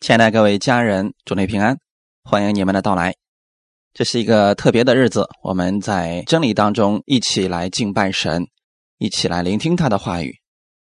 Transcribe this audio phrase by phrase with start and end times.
[0.00, 1.76] 亲爱的各位家人，祝你平安，
[2.22, 3.16] 欢迎你们的到来。
[3.92, 8.46] 这是一个特别的日子，我们在真理当中一起来敬拜神，
[8.98, 10.36] 一起来聆听他的话语。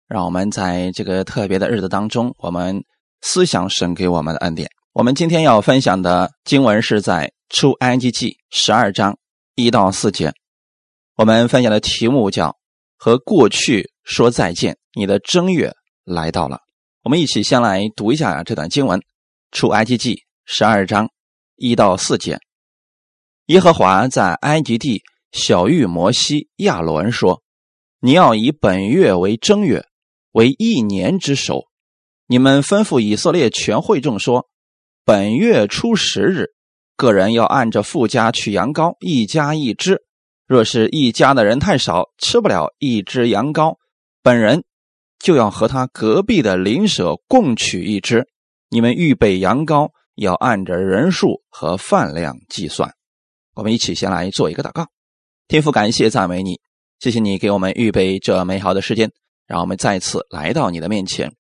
[0.08, 2.84] 让我们在这个特别的日子当中，我们
[3.22, 4.70] 思想神给我们的恩典。
[4.92, 9.18] 我们今天要分享的经文是在出埃及记十二章
[9.56, 10.34] 一到四节。
[11.16, 12.58] 我们分享的题目叫
[13.00, 15.74] “和过去说再见”，你的正月
[16.04, 16.60] 来到了。
[17.06, 19.00] 我们一起先来读一下这段经文，
[19.52, 21.12] 《出埃及记》十二章
[21.56, 22.40] 一到四节。
[23.46, 27.44] 耶和华在埃及地小谕摩西、亚伦说
[28.02, 29.86] ：“你要以本月为正月，
[30.32, 31.66] 为一年之首。
[32.26, 34.48] 你们吩咐以色列全会众说：
[35.04, 36.56] 本月初十日，
[36.98, 40.02] 个人要按着富家取羊羔，一家一只。
[40.48, 43.76] 若是一家的人太少，吃不了一只羊羔，
[44.24, 44.64] 本人。”
[45.20, 48.28] 就要和他隔壁的邻舍共取一只。
[48.70, 52.92] 你们预备羊羔，要按着人数和饭量计算。
[53.54, 54.88] 我们一起先来做一个祷告。
[55.48, 56.60] 天父，感谢赞美你，
[57.00, 59.12] 谢谢你给我们预备这美好的时间，
[59.48, 61.32] 让我们再次来到你的面前，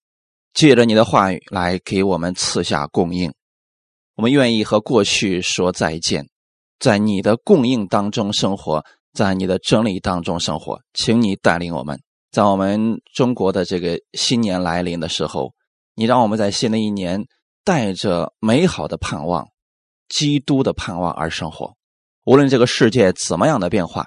[0.54, 3.34] 借着你的话语来给我们赐下供应。
[4.16, 6.30] 我们愿意和过去说再见，
[6.80, 12.00] 在你的供应当中生活，在你的真理当中生活，请你带领我们。
[12.36, 15.54] 在我们中国的这个新年来临的时候，
[15.94, 17.24] 你让我们在新的一年
[17.64, 19.48] 带着美好的盼望、
[20.10, 21.74] 基督的盼望而生活。
[22.26, 24.04] 无论这个世界怎么样的变化，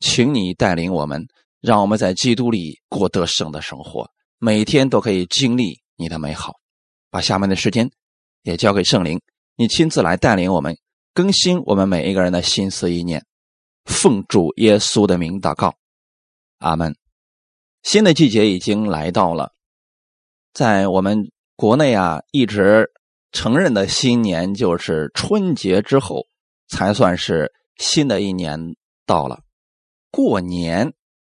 [0.00, 1.26] 请你带领我们，
[1.60, 6.54] 让我们在基督里过得胜的生活，每天都可以经历你的美好。
[7.10, 7.90] 把下面的时间
[8.44, 9.20] 也交给圣灵，
[9.56, 10.74] 你亲自来带领我们，
[11.12, 13.22] 更新我们每一个人的心思意念。
[13.84, 15.74] 奉主耶稣的名祷告，
[16.60, 16.96] 阿门。
[17.82, 19.52] 新的季节已经来到了，
[20.52, 22.90] 在我们国内啊，一直
[23.32, 26.26] 承认的新年就是春节之后
[26.66, 28.74] 才算是新的一年
[29.06, 29.40] 到了，
[30.10, 30.92] 过年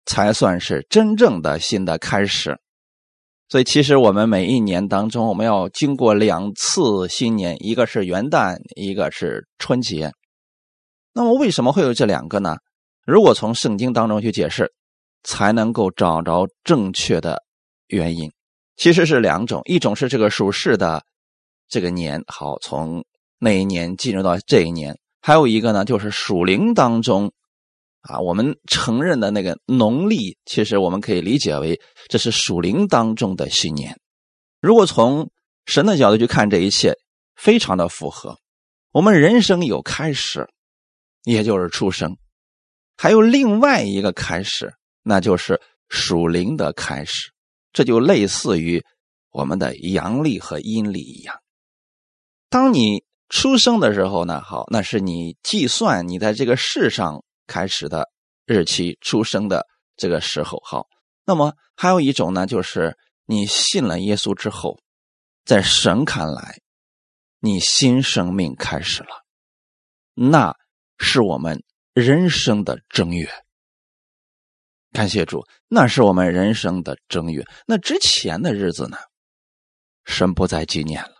[0.05, 2.57] 才算是真正的新的开始。
[3.49, 10.11] 所以，其实我们每一年当中，我们要经过两次新年，一个是元旦，一个是春节。
[11.13, 12.57] 那么，为什么会有这两个呢？
[13.05, 14.71] 如果从圣经当中去解释。
[15.23, 17.43] 才能够找着正确的
[17.87, 18.31] 原因，
[18.77, 21.03] 其实是两种，一种是这个属世的
[21.67, 23.03] 这个年，好从
[23.37, 27.31] 那一年进入到这一年；还有一个呢，就是属灵当中
[28.01, 33.99] 啊，我们承认的那个农历，其实我们可以理解为这是属灵当中的新年。
[34.61, 35.29] 如果从
[35.65, 36.95] 神的角度去看这一切，
[37.35, 38.37] 非常的符合。
[38.91, 40.47] 我们人生有开始，
[41.23, 42.17] 也就是出生，
[42.97, 44.73] 还有另外一个开始。
[45.09, 47.31] 那就是属灵的开始，
[47.73, 48.85] 这就类似于
[49.31, 51.35] 我们的阳历和阴历一样。
[52.47, 58.07] 当你出生的时候呢，好，那是你计算你在这个世上开始的
[58.45, 59.65] 日期，出生的
[59.97, 60.61] 这个时候。
[60.63, 60.85] 好，
[61.25, 64.79] 那么还有一种呢，就是你信了耶稣之后，
[65.43, 66.59] 在神看来，
[67.39, 69.25] 你新生命开始了，
[70.13, 70.55] 那
[70.99, 71.63] 是我们
[71.95, 73.27] 人生的正月。
[74.91, 77.45] 感谢主，那是我们人生的正月。
[77.67, 78.97] 那之前的日子呢？
[80.05, 81.11] 神不再纪念了。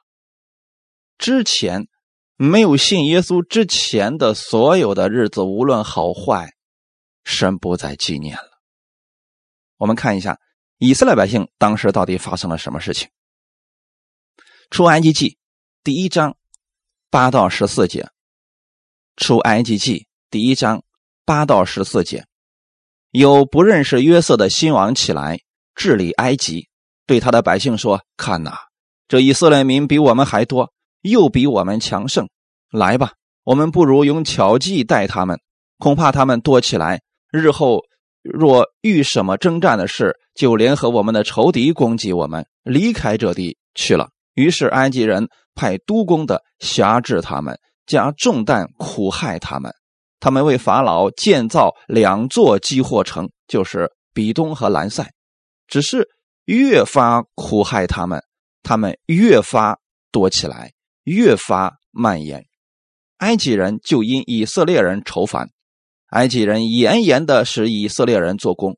[1.19, 1.87] 之前
[2.35, 6.53] 没有信耶稣之前的所有的日子，无论好坏，
[7.23, 8.49] 神不再纪念了。
[9.77, 10.39] 我们看一下
[10.77, 13.09] 以色列百姓当时到底发生了什么事情。
[14.71, 15.37] 出埃及记
[15.83, 16.35] 第一章
[17.11, 18.09] 八到十四节。
[19.15, 20.83] 出埃及记第一章
[21.25, 22.25] 八到十四节。
[23.11, 25.39] 有不认识约瑟的新王起来
[25.73, 26.67] 治理埃及，
[27.07, 28.51] 对他的百姓说：“看呐，
[29.07, 30.71] 这以色列民比我们还多，
[31.01, 32.27] 又比我们强盛。
[32.71, 35.39] 来吧，我们不如用巧计待他们，
[35.79, 37.81] 恐怕他们多起来，日后
[38.21, 49.73] 若遇什么征战的事，就联合我们的仇敌攻击我们，离开这地去了。”于是埃及人派督工的辖制他们，加重担苦害他们。
[50.19, 55.11] 他们为法老建造两座积货城，就是比东和兰塞，
[55.67, 56.07] 只是
[56.45, 58.21] 越发苦害他们，
[58.63, 59.79] 他们越发
[60.11, 60.73] 多起来，
[61.03, 62.45] 越发蔓延。
[63.17, 65.49] 埃及人就因以色列人愁烦，
[66.07, 68.77] 埃及人严严的使以色列人做工，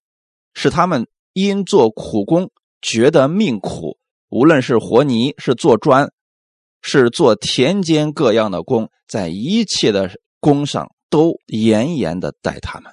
[0.53, 2.51] 使他们因做苦工
[2.81, 3.97] 觉得命苦，
[4.29, 6.11] 无论是活泥，是做砖，
[6.81, 10.91] 是做田间各样的工，在一切的工上。
[11.11, 12.91] 都严严的待他们，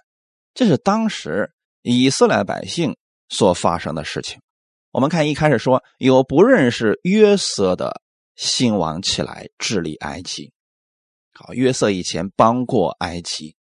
[0.52, 1.50] 这是当时
[1.80, 2.94] 以色列百姓
[3.30, 4.38] 所发生的事情。
[4.90, 8.02] 我们看一开始说有不认识约瑟的
[8.36, 10.52] 兴亡起来治理埃及。
[11.32, 13.54] 好，约瑟以前帮过埃及，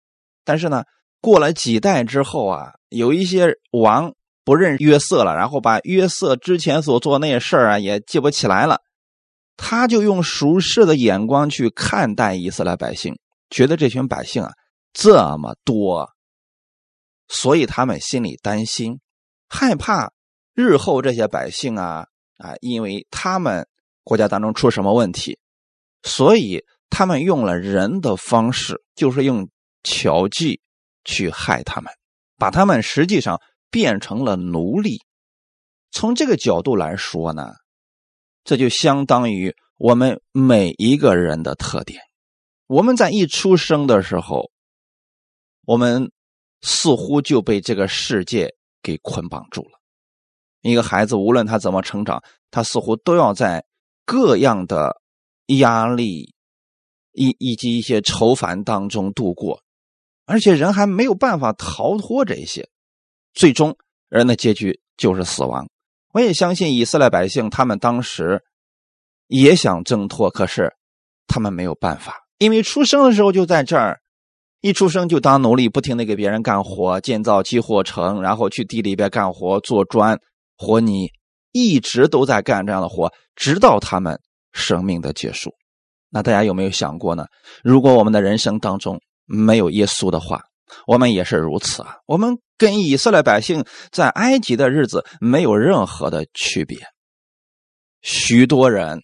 [0.43, 0.83] 但是呢，
[1.21, 8.81] 过了几代之后啊，有一些王不认识约瑟了，然后把约瑟之前所做那些事儿啊也记不起来了，
[9.57, 13.19] 他就用熟视的眼光去看待以色列百姓，
[13.49, 14.51] 觉得这群百姓啊
[14.93, 16.09] 这么多，
[17.27, 18.99] 所以他们心里担心，
[19.47, 20.11] 害怕
[20.53, 22.07] 日后这些百姓啊
[22.37, 23.67] 啊，因为他们
[24.03, 25.39] 国家当中出什么问题，
[26.03, 26.65] 所以。
[26.89, 29.49] 他们用了人的方式，就是用
[29.83, 30.61] 巧计
[31.03, 31.91] 去害他们，
[32.37, 35.01] 把他们实际上变成了奴隶。
[35.91, 37.51] 从这个角度来说呢，
[38.45, 42.01] 这就相当于我们每一个人的特点。
[42.67, 44.51] 我们在一出生的时候，
[45.65, 46.11] 我们
[46.61, 49.79] 似乎就被这个世界给捆绑住了。
[50.61, 53.65] 一个孩子无论他怎么成长，他似乎都要在
[54.05, 55.01] 各样的
[55.47, 56.33] 压力。
[57.19, 59.63] 以以及一些愁烦当中度过，
[60.25, 62.69] 而且人还没有办法逃脱这些，
[63.33, 63.75] 最终
[64.07, 65.67] 人的结局就是死亡。
[66.13, 68.45] 我也相信以色列百姓，他们当时
[69.25, 70.71] 也想挣脱，可是
[71.25, 73.99] 他们没有办法，因为出生的时候就在这儿，
[74.61, 80.19] 一出生就当奴隶，不停的给别人干活，建造积货城，然后去地里边干活，做砖、
[80.57, 81.09] 和泥，
[81.51, 84.19] 一直都在干这样的活，直到他们
[84.51, 85.51] 生命的结束。
[86.09, 87.25] 那大家有没有想过呢？
[87.63, 90.41] 如果我们的人生当中没有耶稣的话，
[90.85, 91.97] 我们也是如此啊。
[92.05, 96.77] 我们跟以色列百姓在埃及的日子没有任何的区别。
[98.01, 99.01] 许多人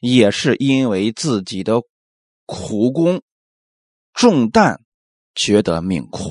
[0.00, 1.80] 也是因为自己的
[2.46, 3.20] 苦功
[4.14, 4.78] 重担，
[5.34, 6.30] 觉得命苦。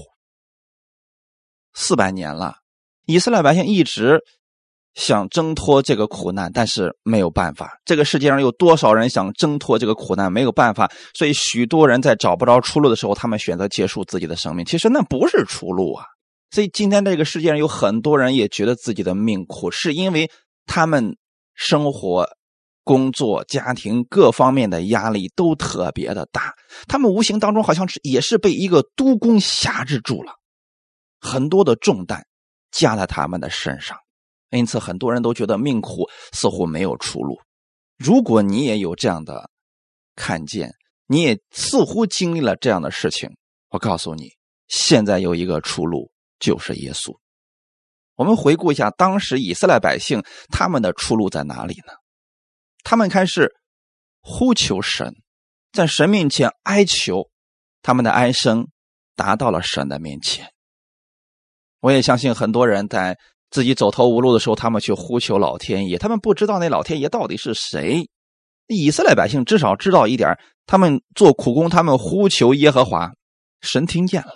[1.74, 2.56] 四百年了，
[3.06, 4.24] 以色列百姓一直。
[4.96, 7.82] 想挣脱这个苦难，但是没有办法。
[7.84, 10.90] 这个世界上有多少人想挣脱这个苦难，没有办法。
[11.14, 14.64] 所以，许多人在找不着出路的时候，他们选择结束自己的生命。
[14.64, 16.06] 其实那不是出路啊！
[16.50, 20.32] 所以，今天这个世界上有很多人也觉得自己的命苦，是因为
[20.66, 21.18] 他们
[21.56, 22.30] 生活、
[22.86, 26.54] 工作、家庭各方面的压力都特别的大。
[26.88, 30.32] 他们无形当中好像是也是被一个督工辖制住了，
[31.20, 32.26] 很多的重担
[32.72, 33.98] 加在他们的身上。
[34.52, 37.36] 因此，很多人都觉得命苦，似乎没有出路。
[37.98, 39.50] 如果你也有这样的
[40.16, 40.72] 看见，
[41.08, 43.30] 你也似乎经历了这样的事情，
[43.70, 44.30] 我告诉你，
[44.68, 47.18] 现在有一个出路，就是耶稣。
[48.16, 51.92] 我们回顾一下当时以色列百姓他们的出路在哪里呢？
[52.86, 53.54] 他们开始
[54.22, 55.14] 呼求神，
[55.74, 57.30] 在神面前哀求，
[57.82, 58.70] 他们的哀声
[59.18, 60.54] 达到了神的面前。
[61.82, 63.18] 我也相信很多人在。
[63.52, 68.10] 自己走投无路的时候，他们去呼求老天爷，他们不知道那老天爷到底是谁。
[68.68, 73.12] 以色列百姓至少知道一点，他们做苦工，他们呼求耶和华，
[73.62, 74.34] 神听见了，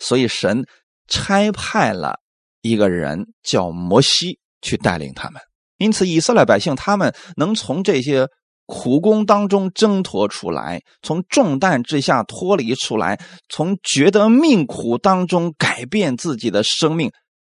[0.00, 0.66] 所以神
[1.06, 2.18] 差派了
[2.62, 5.40] 一个人叫摩西去带领他们。
[5.80, 8.28] 因此，以色列百姓他们能从这些
[8.66, 13.18] 苦工当中挣脱出来，从重担之下脱离出来，
[13.48, 17.10] 从觉得命苦当中改变自己的生命。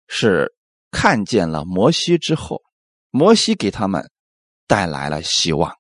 [0.10, 0.54] 是
[0.92, 2.62] 看见了摩西之后，
[3.12, 4.10] 摩西给他们
[4.68, 5.74] 带来了希望。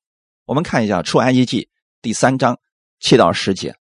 [0.45, 1.61] 我们看一下《出埃及记》
[2.01, 2.57] 第三章
[3.01, 3.75] 七到十节，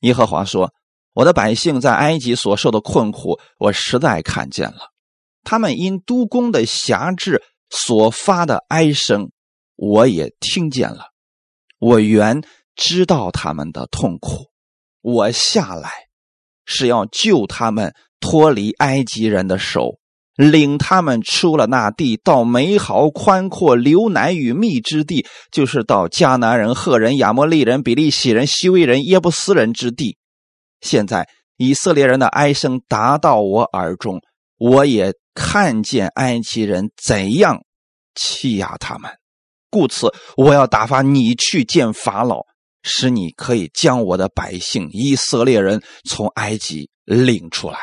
[0.00, 0.72] 耶和华说
[1.12, 4.78] ：“我的百姓在埃及所受的困苦，我实在看见了；
[5.44, 9.30] 他们因督工的辖制所发的哀声，
[9.76, 11.06] 我也听见了。
[11.78, 12.42] 我原
[12.74, 14.46] 知道他们的痛苦，
[15.00, 15.90] 我下来
[16.64, 20.00] 是要救他们。”脱离埃及人的手，
[20.34, 30.16] 领他们出了那地，到美好宽阔、流奶与蜜之地，就是到迦南人、赫人、亚摩利人、比利洗人、西威人、耶布斯人之地。
[30.80, 34.20] 现在以色列人的哀声达到我耳中，
[34.58, 37.64] 我也看见埃及人怎样
[38.16, 39.08] 欺压他们，
[39.70, 42.40] 故此我要打发你去见法老，
[42.82, 47.78] 使你可以将我的百姓以色列人从埃及领出来。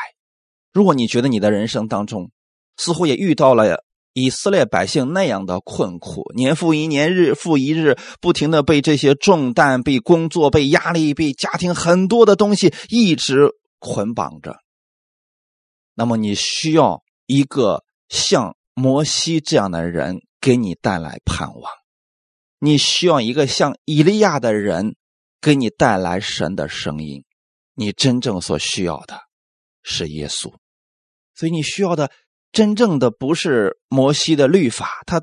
[0.74, 2.30] 如果你觉得你的人生当中
[2.76, 3.82] 似乎也遇到了
[4.12, 13.48] 以色列百姓那样的困苦，年复一年，日复一日，不停的被这些重担、被工作、被压力、被家庭很多的东西一直
[13.78, 14.58] 捆绑着，
[15.94, 21.72] 那么你需要一个像摩西这样的人给你带来盼望，
[22.58, 24.96] 你需要一个像以利亚的人
[25.40, 27.24] 给你带来神的声音，
[27.74, 29.20] 你真正所需要的
[29.82, 30.52] 是耶稣。
[31.34, 32.10] 所以你需要的
[32.52, 35.20] 真正的不是摩西的律法，他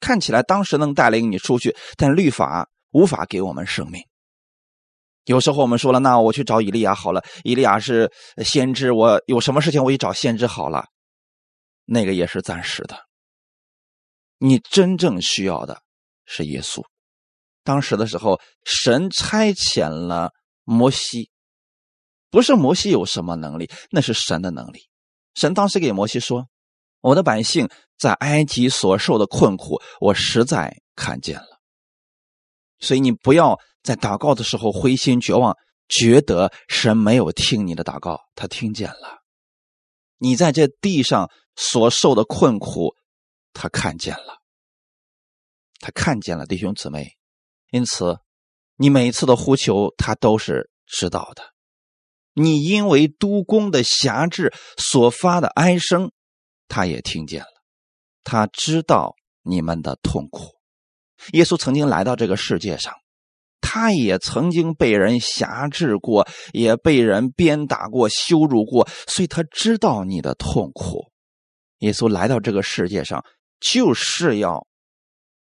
[0.00, 4.02] 看起来当时能带领你出去，但律法无法给我们生命。
[5.24, 8.10] 有时候我们说了，那我去找以利亚好了，以利亚是
[8.44, 10.86] 先知，我有什么事情我去找先知好了，
[11.86, 13.06] 那个也是暂时的。
[14.38, 15.80] 你真正需要的
[16.26, 16.84] 是耶稣。
[17.64, 21.30] 当时的时候，神差遣了摩西，
[22.30, 24.88] 不是摩西有什么能力，那是神的能力。
[25.34, 26.48] 神当时给摩西说
[27.00, 31.60] ：“我的百姓在埃及所受的困苦，我实在看见了。
[32.78, 35.56] 所以你不要在祷告的时候灰心绝望，
[35.88, 39.22] 觉得神没有听你的祷告，他听见了。
[40.18, 42.94] 你在这地上所受的困苦，
[43.52, 44.38] 他看见了，
[45.80, 47.16] 他看见了，弟兄姊妹。”
[47.70, 48.18] 因此，
[48.76, 51.42] 你每次的呼求，他都是知道的。
[52.32, 56.12] 你因为督工的辖制所发的哀声，
[56.68, 57.48] 他也听见了。
[58.22, 60.54] 他知道你们的痛苦。
[61.32, 62.94] 耶稣曾经来到这个世界上，
[63.68, 71.10] 他也曾经被人辖制过，也被人鞭打过、羞辱过，所以他知道你的痛苦。
[71.78, 73.24] 耶稣来到这个世界上，
[73.58, 74.68] 就是要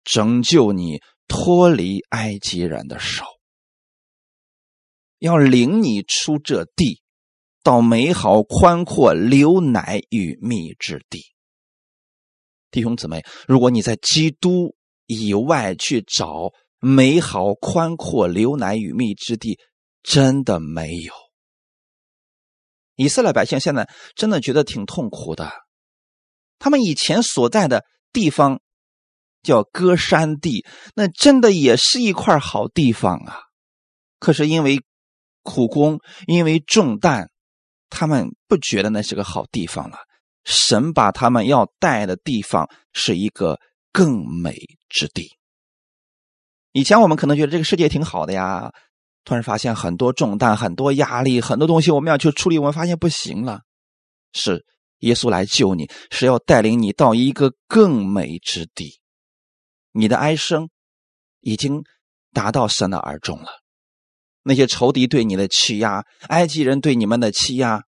[0.04, 1.02] 拯救你。
[1.34, 3.24] 脱离埃及人的手，
[5.20, 7.02] 要领你出这地，
[7.64, 11.22] 到美好宽阔、流奶与蜜之地。
[12.70, 14.76] 弟兄姊妹，如果你在基督
[15.06, 16.52] 以外去找
[16.82, 19.58] 美好宽阔、流奶与蜜之地，
[20.04, 21.14] 真的没有。
[22.96, 25.50] 以色列百姓现在真的觉得挺痛苦的，
[26.60, 28.60] 他们以前所在的地方。
[29.44, 33.40] 叫歌山地，那真的也是一块好地方啊。
[34.20, 34.84] 可是因为
[35.42, 37.28] 苦工，因为重担，
[37.90, 39.98] 他们不觉得那是个好地方了。
[40.44, 43.58] 神把他们要带的地方是一个
[43.92, 44.56] 更美
[44.90, 45.32] 之地。
[46.72, 48.72] 以前我们可能觉得这个世界挺好的呀，
[49.24, 53.62] 突然发现很多重担、很多压力、很多东西我们要去处理，我们发现不行了。
[54.34, 54.66] 是
[55.00, 59.00] 耶稣来救你，是要带领你到一个更美之地。
[59.92, 60.70] 你的哀声
[61.42, 61.84] 已经
[62.32, 63.50] 达到神的耳中了。
[64.44, 67.84] 那些仇敌对你的欺压，埃及人对你们的欺压，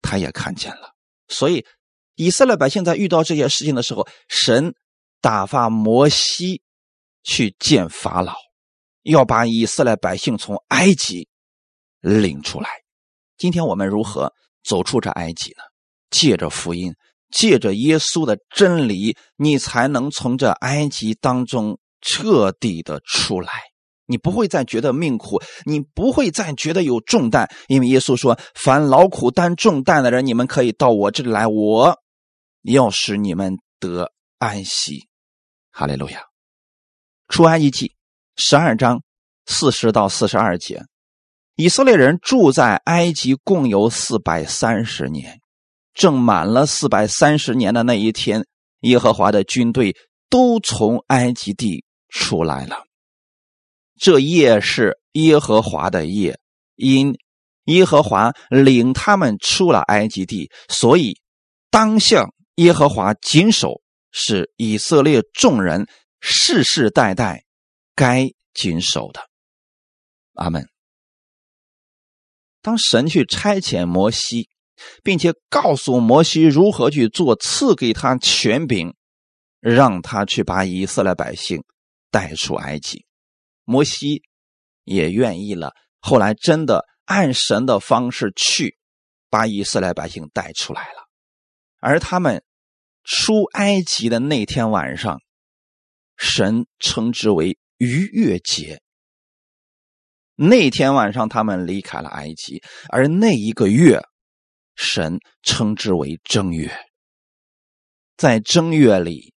[0.00, 0.94] 他也看见了。
[1.28, 1.66] 所以，
[2.14, 4.74] 以色列百姓在遇到这些事情的时候，神
[5.20, 6.62] 打发摩西
[7.22, 8.34] 去见法老，
[9.02, 11.28] 要把以色列百姓从埃及
[12.00, 12.68] 领出来。
[13.36, 14.32] 今天我们如何
[14.64, 15.62] 走出这埃及呢？
[16.10, 16.94] 借着福音。
[17.34, 23.50] 借着耶稣的真理，你才能从这埃及当中彻底的出来。
[24.04, 31.98] 你不会再觉得命苦，你不会再觉得有重担，因为耶稣说：“凡劳苦担重担的人，你们可以到我这里来，我
[32.64, 35.08] 要使你们得安息。”
[35.72, 36.31] 哈利路亚。
[37.32, 37.92] 出埃及记
[38.36, 39.02] 十二章
[39.46, 40.84] 四十到四十二节，
[41.56, 45.40] 以色列人住在埃及共有四百三十年。
[45.94, 48.44] 正满了四百三十年的那一天，
[48.80, 49.96] 耶和华的军队
[50.28, 52.84] 都从埃及地出来了。
[53.98, 56.38] 这夜是耶和华的夜，
[56.76, 57.16] 因
[57.64, 61.18] 耶和华领他们出了埃及地，所以
[61.70, 65.86] 当向耶和华谨守，是以色列众人
[66.22, 67.44] 世世代代
[67.94, 69.28] 该谨守的。
[70.36, 70.66] 阿门。
[72.62, 74.48] 当神去差遣摩西。
[75.04, 78.96] 并且告诉摩西如何去做，赐给他权柄，
[79.60, 81.62] 让他去把以色列百姓
[82.10, 83.06] 带出埃及。
[83.62, 84.22] 摩西
[84.82, 85.72] 也愿意了。
[86.00, 88.76] 后来真的按神的方式去
[89.30, 91.08] 把以色列百姓带出来了。
[91.78, 92.42] 而他们
[93.04, 95.20] 出埃及的那天晚上，
[96.22, 98.80] 神称之为逾越节。
[100.36, 104.00] 那天晚上他们离开了埃及，而那一个月。
[104.74, 106.74] 神称之为正月，
[108.16, 109.34] 在正月里，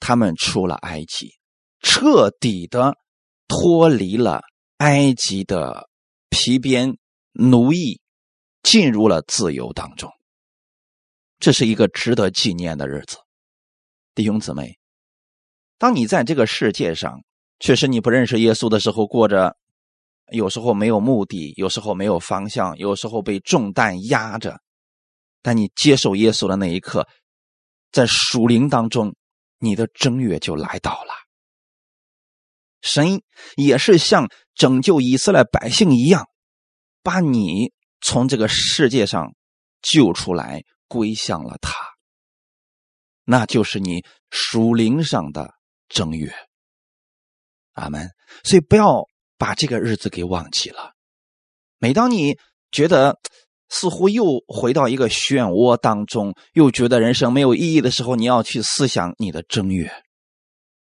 [0.00, 1.34] 他们出了埃及，
[1.80, 2.96] 彻底的
[3.46, 4.40] 脱离了
[4.78, 5.90] 埃及的
[6.30, 6.96] 皮鞭
[7.32, 8.00] 奴役，
[8.62, 10.10] 进入了自由当中。
[11.38, 13.18] 这是一个值得纪念的日子，
[14.14, 14.78] 弟兄姊妹。
[15.78, 17.22] 当你在这个世界上，
[17.58, 19.56] 确实你不认识耶稣的时候，过着。
[20.32, 24.58] 有时候没有目的，有时候没有方向，有时候被重担压着。
[25.42, 27.06] 但你接受耶稣的那一刻，
[27.92, 29.14] 在属灵当中，
[29.58, 31.12] 你的正月就来到了。
[32.80, 33.20] 神
[33.56, 36.26] 也是像拯救以色列百姓一样，
[37.02, 39.34] 把你从这个世界上
[39.82, 41.74] 救出来，归向了他。
[43.24, 45.52] 那就是你属灵上的
[45.88, 46.32] 正月。
[47.72, 48.10] 阿门。
[48.42, 49.04] 所以不要
[49.38, 50.92] 把这个日子给忘记了。
[51.78, 52.36] 每当你
[52.70, 53.18] 觉得
[53.68, 59.92] 似乎又回到一个漩涡当中，又觉得人生没有意义的时候，你要去思想你的正月。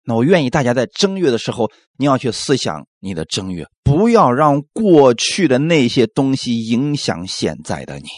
[0.04, 8.08] 那我愿意大家在正月的时候，你要去思想你的正月，不要让过去的那些东西影响现在的你。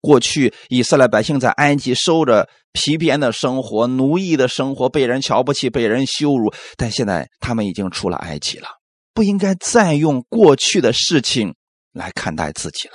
[0.00, 8.68] 过去以色列百姓在埃及受着皮鞭的生活、奴役的生活，被人瞧不起、被人羞辱，但现在他们已经出了埃及了，
[9.12, 11.54] 不应该再用过去的事情
[11.92, 12.94] 来看待自己了。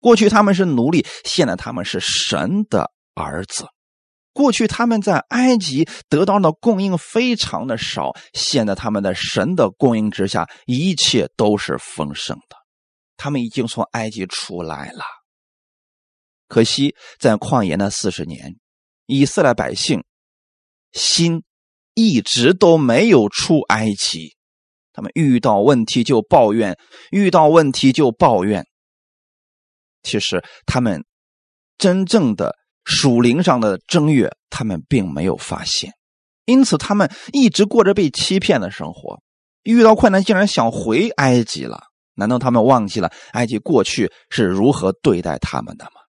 [0.00, 3.66] 过去他们是奴隶，现在他们是神的儿子。
[4.32, 12.56] 过去他们在埃及得到的供应非常的少，现在他们在神的供应之下，一切都是丰盛的。
[13.16, 15.04] 他们已经从埃及出来了。
[16.48, 18.56] 可惜在旷野那四十年，
[19.06, 20.04] 以色列百姓
[20.92, 21.42] 心
[21.94, 24.36] 一直都没有出埃及，
[24.92, 26.78] 他们遇到问题就抱怨，
[27.10, 28.66] 遇到问题就抱怨。
[30.02, 31.04] 其实他们
[31.78, 32.56] 真正的。
[32.86, 35.90] 属灵上的正月，他们并没有发现，
[36.44, 39.22] 因此他们一直过着被欺骗的生活。
[39.62, 41.84] 遇到困难，竟然想回埃及了。
[42.14, 46.02] 难道他们忘记了埃及过去是如何对待他们的吗？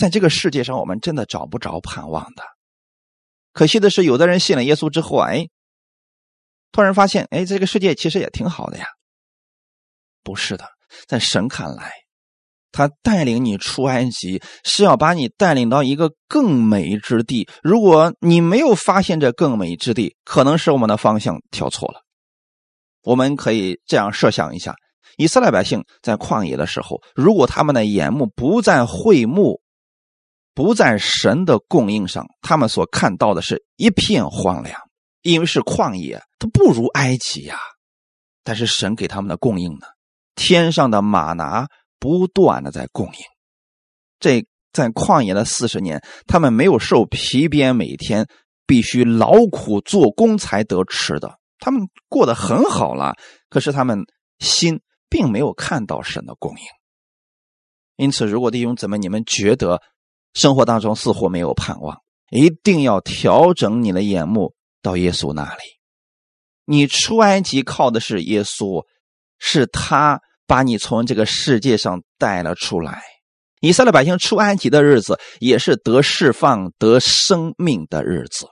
[0.00, 2.42] 在这个世界上，我们真的找不着盼望的。
[3.52, 5.48] 可惜的是，有的人信了耶稣之后，哎，
[6.72, 8.86] 突然发现，哎，这个世界其实也挺好的呀。
[10.22, 10.64] 不是的，
[11.06, 11.92] 在神看来。
[12.72, 17.46] 他带领你出埃及，是要把你带领到一个更美之地。
[17.62, 22.00] 如果你没有发现这更美之地，可能是我们的方向调错了。
[23.02, 24.74] 我们可以这样设想一下：
[25.18, 29.60] 以色列百姓在旷野的时候，如果他们的眼目不在会目、
[30.54, 34.80] 不在神的供应上，他们所看到的是一片荒凉，
[35.22, 37.58] 因为是旷野，它不如埃及呀。
[38.44, 39.86] 但是神给他们的供应呢？
[40.34, 41.66] 天上的马拿。
[42.02, 43.18] 不断的在供应，
[44.18, 48.26] 这在旷野的四十年，他们没有受皮鞭，每天
[48.66, 53.12] 必须劳苦做工才得吃的，他们过得很好了。
[53.50, 53.98] 可是他们
[54.38, 56.64] 心并没有看到神的供应，
[57.96, 59.82] 因此，如果弟兄姊妹你们觉得
[60.34, 61.98] 生活当中似乎没有盼望，
[62.30, 65.60] 一定要调整你的眼目到耶稣那里。
[66.64, 68.84] 你出埃及靠的是耶稣，
[69.38, 70.20] 是他。
[70.46, 73.04] 把你从这个世界上带了出来，
[73.60, 78.48] 以色列百姓出埃及的日子也是得释放、得生命的日子，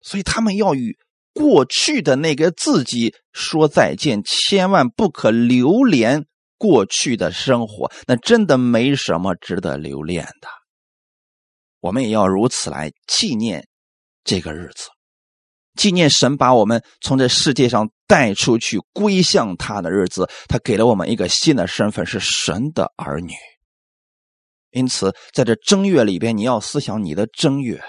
[0.00, 0.96] 所以他们要与
[1.34, 6.24] 过去的那个自己说再见，千万不可留恋
[6.56, 10.48] 过去的生活，那真的没什么值得留恋的。
[11.80, 13.66] 我们也要如此来纪念
[14.24, 14.88] 这个日子。
[15.74, 23.32] 纪念神把我们从这世界上带出去归向他的日子，他给了我们一个新的身份，是神的儿女。
[24.70, 27.80] 因此，在这正月里边，你要思想你的正月，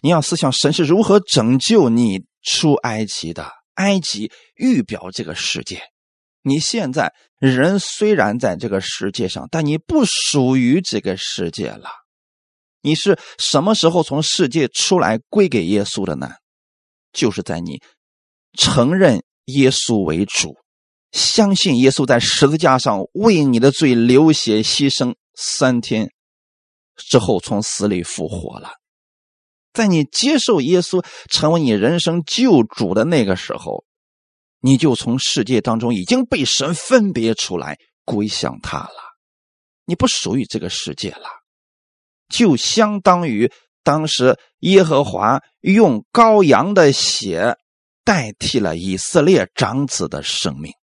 [0.00, 3.52] 你要思想神是如何拯救你出埃及的。
[3.74, 5.82] 埃及预表这个世界，
[6.42, 11.88] 你现在人虽然在这个世界上，但你不属于这个世界了。
[12.88, 16.30] 你是什么时候从世界出来归给耶稣的呢？
[17.12, 17.82] 就是在你
[18.54, 20.56] 承认耶稣为主，
[21.12, 26.10] 相信耶稣在十字架上为你的罪流血牺牲，三天
[26.96, 28.70] 之后从死里复活了。
[29.74, 33.84] 在你接受耶稣成为你人生救主的那个时候，
[34.60, 38.94] 你就从世界当中已经被神分别出来，归向他了。
[39.84, 41.28] 你不属于这个世界了，
[42.28, 43.52] 就相当于。
[43.84, 47.56] 当时耶和华用羔羊的血
[48.04, 50.74] 代替了以色列长子的生命，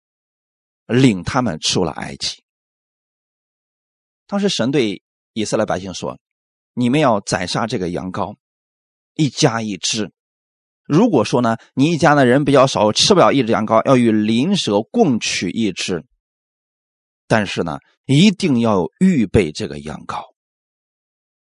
[0.87, 2.43] 领他们出了埃及。
[4.27, 5.03] 当时神对
[5.35, 6.19] 以色列百姓说
[6.73, 8.37] ：“你们要宰杀这个羊羔，
[9.13, 10.11] 一家一只。
[10.85, 16.07] 如果说呢，你一家的人比较少，吃不了一只羊羔，要与邻舍共取一只。
[17.27, 20.23] 但是呢，一定要预备这个羊羔。”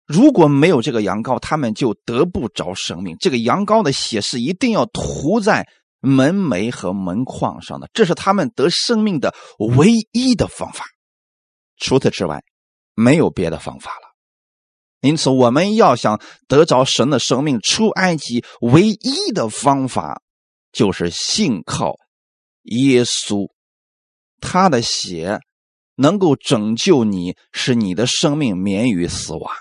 [0.09, 3.15] 如果没有这个羊羔，他们就得不着生命。
[3.19, 5.67] 这个羊羔的血是一定要涂在
[5.99, 9.35] 门楣和门框上的，这是他们得生命的
[9.77, 10.85] 唯一的方法。
[11.77, 12.41] 除此之外，
[12.95, 14.09] 没有别的方法了。
[15.01, 20.23] 因此，我们要想得着神的生命，出埃及唯一的方法
[20.71, 21.93] 就是信靠
[22.63, 23.47] 耶稣，
[24.41, 25.39] 他的血
[25.95, 29.53] 能够拯救你，使你的生命免于死亡。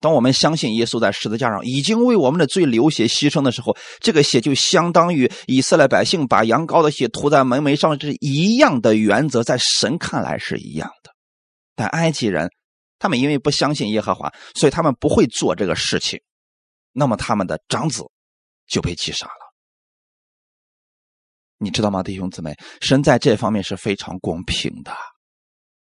[0.00, 11.10] 当我们相信耶稣在十字架上已经为我们的罪流血牺牲的时候，这个血就相当于以色列百姓把羊羔的血涂在门楣上，是一样的原则，在神看来是一样的。
[11.74, 12.48] 但埃及人，
[13.00, 16.20] 他们因为不相信耶和华，所以他们不会做这个事情，
[16.92, 18.04] 那么他们的长子
[18.68, 19.32] 就被击杀了。
[21.58, 22.56] 你知道吗，弟兄姊妹？
[22.80, 24.92] 神在这方面是非常公平的，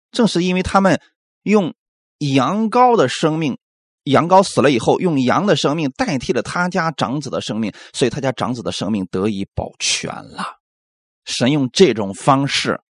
[0.10, 1.00] 正是因为他们
[1.44, 1.76] 用
[2.18, 3.60] 羊羔的生命。
[4.06, 10.58] 羊羔死了以后，用羊的生命代替了他家长子的生命，所以他家长子的生命得以保全了。
[11.26, 12.82] 神用这种方式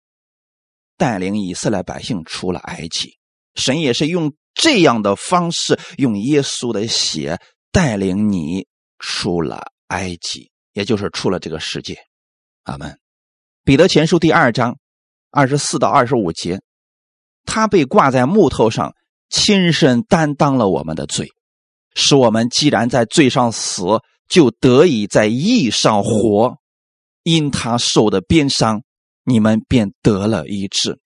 [0.98, 3.18] 带领以色列百姓出了埃及，
[3.56, 7.42] 神也是用这样的方式，用耶稣的血
[7.72, 8.68] 带领你
[9.00, 11.98] 出了埃及，也就是出了这个世界。
[12.64, 12.98] 阿门。
[13.66, 14.78] 彼得前书第二章
[15.32, 16.62] 二十四到二十五节，
[17.46, 18.94] 他被挂在木头上。
[19.30, 21.30] 亲身担当了我们的罪，
[21.96, 23.84] 使我们既然在罪上死，
[24.28, 26.58] 就得以在义上活。
[27.24, 28.82] 因他受的鞭伤，
[29.24, 31.00] 你们便得了医治。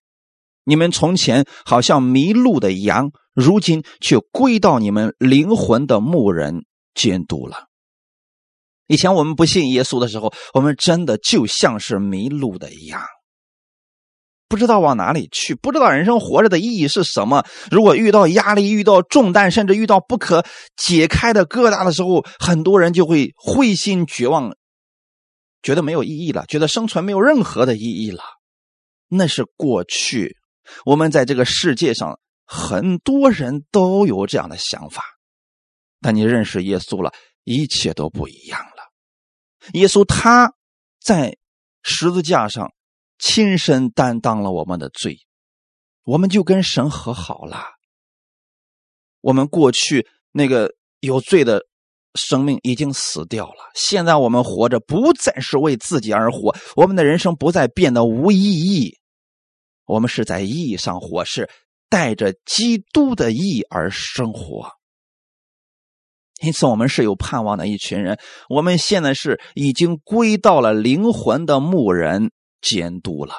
[0.64, 7.66] 你们从前好像迷路的羊，如今却归到你们灵魂的牧人监督了。
[8.86, 13.02] 以前我们不信耶稣的时候，我们真的就像是迷路的羊。
[14.46, 17.44] 不知道往哪里去，不知道人生活着的意义是什么。
[17.70, 20.44] 如果遇到压力、遇到重担，甚至遇到不可
[20.76, 24.54] 解开的疙瘩的时候，很多人就会灰心绝望，
[25.62, 28.22] 觉得没有意义了，觉得生存没有任何的意义了。
[29.08, 30.36] 那是过去，
[30.84, 35.02] 我们在这个世界上很多人都有这样的想法。
[36.00, 37.12] 但你认识耶稣了，
[37.44, 38.92] 一切都不一样了。
[39.72, 40.52] 耶稣他
[41.00, 41.36] 在
[41.82, 42.70] 十字架上。
[43.18, 45.18] 亲身担当了我们的罪，
[46.04, 47.64] 我们就跟神和好了。
[49.20, 51.64] 我们过去那个有罪的
[52.14, 58.98] 生命已经死掉了，现在我们活着不再是为自己而活，我们的人生不再变得无意义。
[59.86, 61.48] 我们是在意义上活，是
[61.88, 64.72] 带着基督的意而生活。
[66.40, 68.18] 因此，我们是有盼望的一群人。
[68.48, 72.30] 我们现在是已经归到了灵魂的牧人。
[72.64, 73.34] 监督了。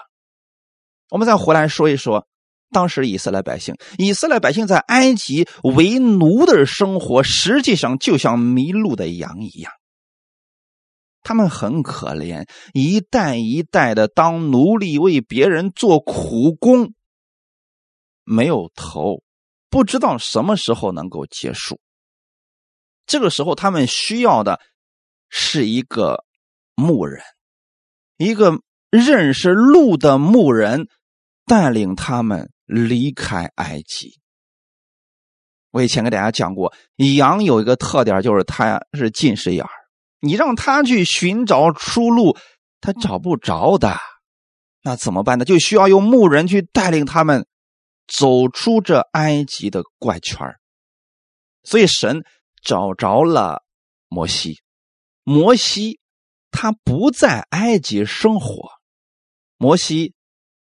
[1.10, 2.28] 我们再回来说一说，
[2.72, 9.72] 当时以色列百姓，以色列百姓在埃及为奴的生活，实际上就像迷路的羊一样。
[11.22, 16.94] 他们很可怜，一代一代的当奴隶，为别人做苦工，
[18.24, 19.24] 没有头，
[19.70, 21.80] 不知道什么时候能够结束。
[23.06, 24.60] 这个时候，他们需要的
[25.30, 26.26] 是一个
[26.76, 27.24] 牧人，
[28.18, 28.60] 一个。
[28.89, 30.88] 认识路的牧人
[31.45, 34.19] 带领他们离开埃及。
[35.71, 36.74] 我以前给大家讲过，
[37.17, 39.71] 羊有一个特点，就是它是近视眼儿。
[40.21, 42.38] 你让它去寻找出路，
[42.80, 43.98] 它找不着的。
[44.82, 45.45] 那怎么办呢？
[45.45, 47.45] 就需要用牧人去带领他们
[48.08, 50.56] 走出这埃及的怪圈
[51.63, 52.24] 所以神
[52.63, 53.63] 找着了
[54.08, 54.62] 摩西，
[55.24, 56.00] 摩西
[56.52, 58.69] 他不在埃及生活。
[59.58, 60.13] 摩西，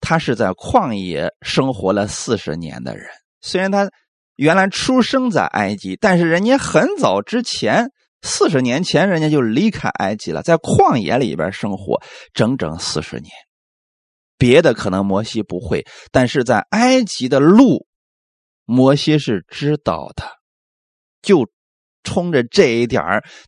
[0.00, 3.06] 他是在旷野生活了四十年的人。
[3.40, 3.90] 虽然他
[4.36, 7.90] 原来出生在埃及，但是人家很早之前，
[8.22, 13.30] 四十年前，人家就离开埃及了，在旷野里边生活整整四十年。
[14.38, 17.86] 别的可能摩西不会，但是在埃及的路，
[18.64, 20.24] 摩西是知道的。
[21.20, 21.48] 就
[22.02, 23.00] 冲着这一点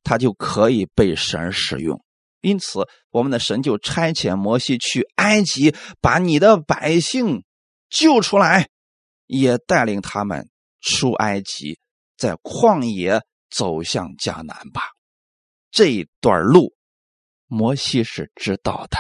[0.05, 2.01] 他就可以被神使用。
[2.45, 7.43] 因此，我们的神就差遣摩西去埃及，把你的百姓
[7.89, 8.69] 救出来，
[9.27, 10.51] 也带领他们
[10.83, 11.79] 出埃及，
[12.19, 14.83] 在旷野走向迦南吧。
[15.71, 16.75] 这一段路，
[17.47, 18.99] 摩西是知道的，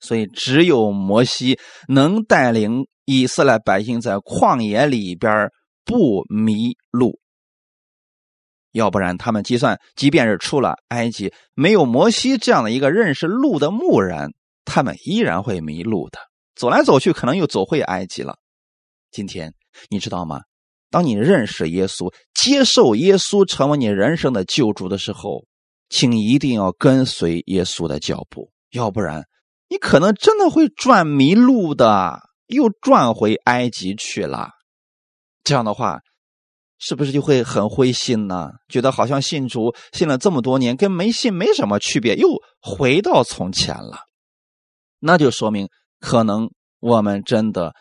[0.00, 5.50] 所以只有摩西能带领以色列百姓在旷野里边
[5.84, 7.20] 不迷路。
[8.74, 14.34] 要不然，他们计算，即便是出了埃及，没有摩西这样的一个认识路的牧人，
[14.64, 16.18] 他们依然会迷路的。
[16.56, 18.36] 走来走去，可能又走回埃及了。
[19.12, 19.54] 今天，
[19.90, 20.40] 你知道吗？
[20.90, 25.44] 当你认识耶稣，接受耶稣成为你人生的救主的时候，
[25.88, 29.22] 请一定要跟随耶稣的脚步，要不然，
[29.68, 34.50] 你可能真的会转迷路的，又转回埃及去了。
[35.44, 36.00] 这样的话。
[36.86, 38.50] 是不是就会很灰心呢？
[38.68, 42.28] 觉得好像信主信了这么多年，跟没信没什么区别，又
[42.60, 44.00] 回到从前了。
[44.98, 47.74] 那就说明可能我们真的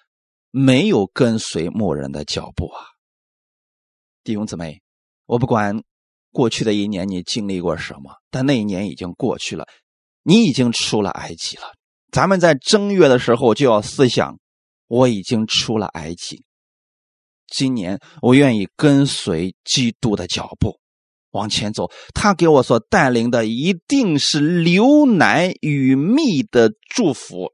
[0.52, 2.80] 没有跟随牧人的脚步啊。
[4.24, 4.82] 弟兄姊妹，
[5.26, 5.84] 我不管
[6.32, 9.66] 过去的一年你经历过什么，但那一年已经过去了，
[10.24, 11.64] 你已经出了埃及了。
[12.10, 14.38] 咱们在正月的时候就要思想，
[14.88, 16.46] 我已经出了埃及。
[17.56, 20.80] 今年我愿意跟随基督的脚步
[21.30, 27.54] 往前走，他给我所带领的一定是流奶与蜜的祝福。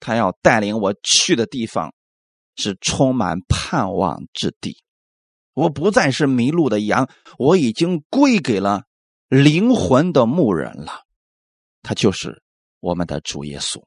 [0.00, 1.92] 他要带领我去的地方
[2.56, 4.82] 是充满盼望之地。
[5.54, 8.84] 我不再是迷路的羊，我已经归给了
[9.28, 11.02] 灵魂的牧人了。
[11.82, 12.42] 他就是
[12.80, 13.82] 我们的主耶稣。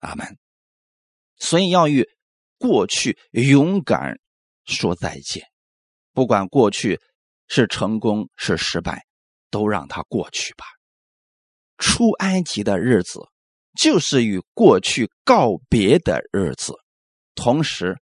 [0.00, 0.38] 阿门。
[1.36, 2.08] 所以要与
[2.58, 4.18] 过去勇敢
[4.64, 5.44] 说再见，
[6.12, 7.00] 不管过去
[7.48, 9.04] 是成功是失败，
[9.50, 10.64] 都让它过去吧。
[11.78, 13.20] 出埃及的日子
[13.74, 16.74] 就是与过去告别的日子，
[17.34, 17.98] 同时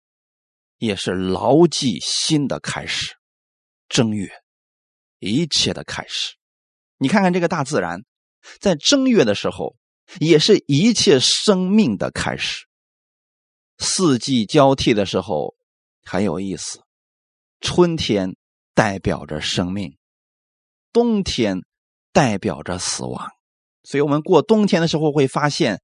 [0.79, 3.14] 也是牢记新的开始。
[3.88, 4.31] 正月，
[5.19, 6.35] 一切的开始。
[6.99, 8.05] 你看看这个大自然，
[8.61, 9.77] 在正月的时候。
[10.21, 12.64] 也是一切生命的开始。
[13.79, 15.56] 四季交替的时候
[16.09, 16.81] 很有意思，
[17.61, 18.37] 春天
[18.75, 19.99] 代表着生命，
[20.92, 21.59] 冬天
[22.12, 23.29] 代表着死亡。
[23.83, 25.83] 所以，我们过冬天的时候会发现，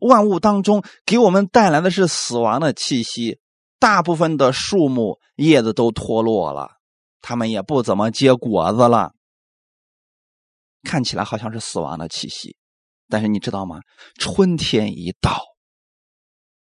[0.00, 3.38] 万物当中给我们带来的是死亡的气息。
[3.78, 6.76] 大部分的树木叶子都脱落了，
[7.20, 9.12] 它们也不怎么结果子了，
[10.82, 12.56] 看起来好像是死亡的气息。
[13.08, 13.80] 但是你知道吗？
[14.14, 15.40] 春天一到，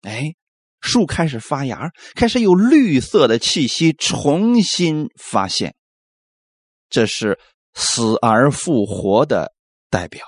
[0.02, 0.34] 哎，
[0.80, 5.74] 树开始发芽，开始有绿色的气息重新发现。
[6.88, 7.38] 这是
[7.74, 9.52] 死而复活的
[9.90, 10.24] 代表。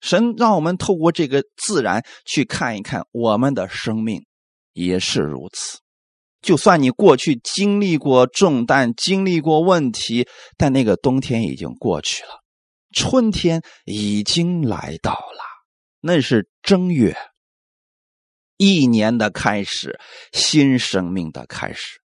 [0.00, 4.24] 神让我们透过这个自然去看一看我们的生命
[4.72, 5.78] 也是如此。
[6.40, 12.40] 就算你过去经历过重担，经历过问题，但那个冬天已经过去了。
[12.92, 15.44] 春天已经来到了，
[16.00, 17.14] 那是正月，
[18.60, 19.98] 一年的开始，
[20.32, 21.98] 新生命的开始。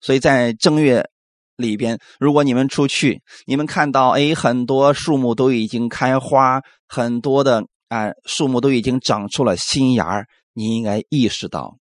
[0.00, 1.08] 所以在正月
[1.56, 11.76] 里边，如果你们出去，你们看到哎，很多树木都已经开花，很多的啊树木都已经长出了新芽你应该意识到，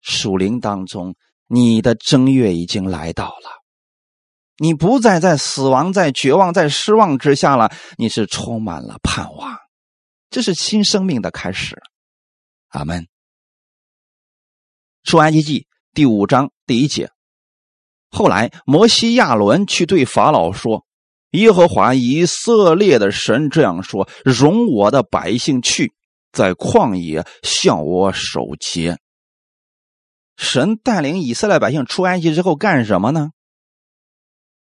[0.00, 1.16] 树林当中，
[1.48, 3.64] 你的正月已经来到了。
[4.58, 9.52] 你不再在死亡、在绝望、在失望之下了，你是充满了盼望，
[10.30, 11.76] 这是新生命的开始。
[12.74, 13.06] 阿门。
[15.04, 17.10] 出埃及记第五章第一节，
[18.10, 20.84] 后来摩西亚伦去对法老说
[21.30, 25.92] ：“耶和华以色列的神这样说：容我的百姓去，
[26.32, 28.98] 在旷野向我守节。”
[30.36, 33.30] 神带领以色列百姓出埃及之后干什么呢？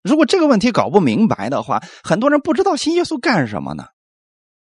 [0.02, 3.88] 如果这个问题搞不明白的话，很多人不知道新耶稣干什么呢？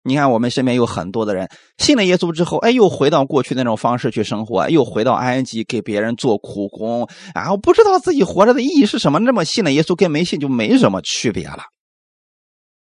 [0.08, 9.20] 你看，我们身边有很多的人信了耶稣之后，哎，又回到过去那种方式去生活，又回到埃及给别人做苦工，然后不知道自己活着的意义是什么。
[9.20, 11.64] 那么信了耶稣跟没信就没什么区别了。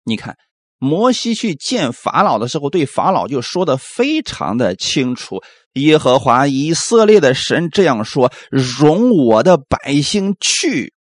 [0.05, 0.37] 你看，
[0.79, 5.41] 摩西去见法老的时候，对法老就说的非常的清楚：
[5.73, 10.95] 耶和华以色列的神这样说，容我的百姓去。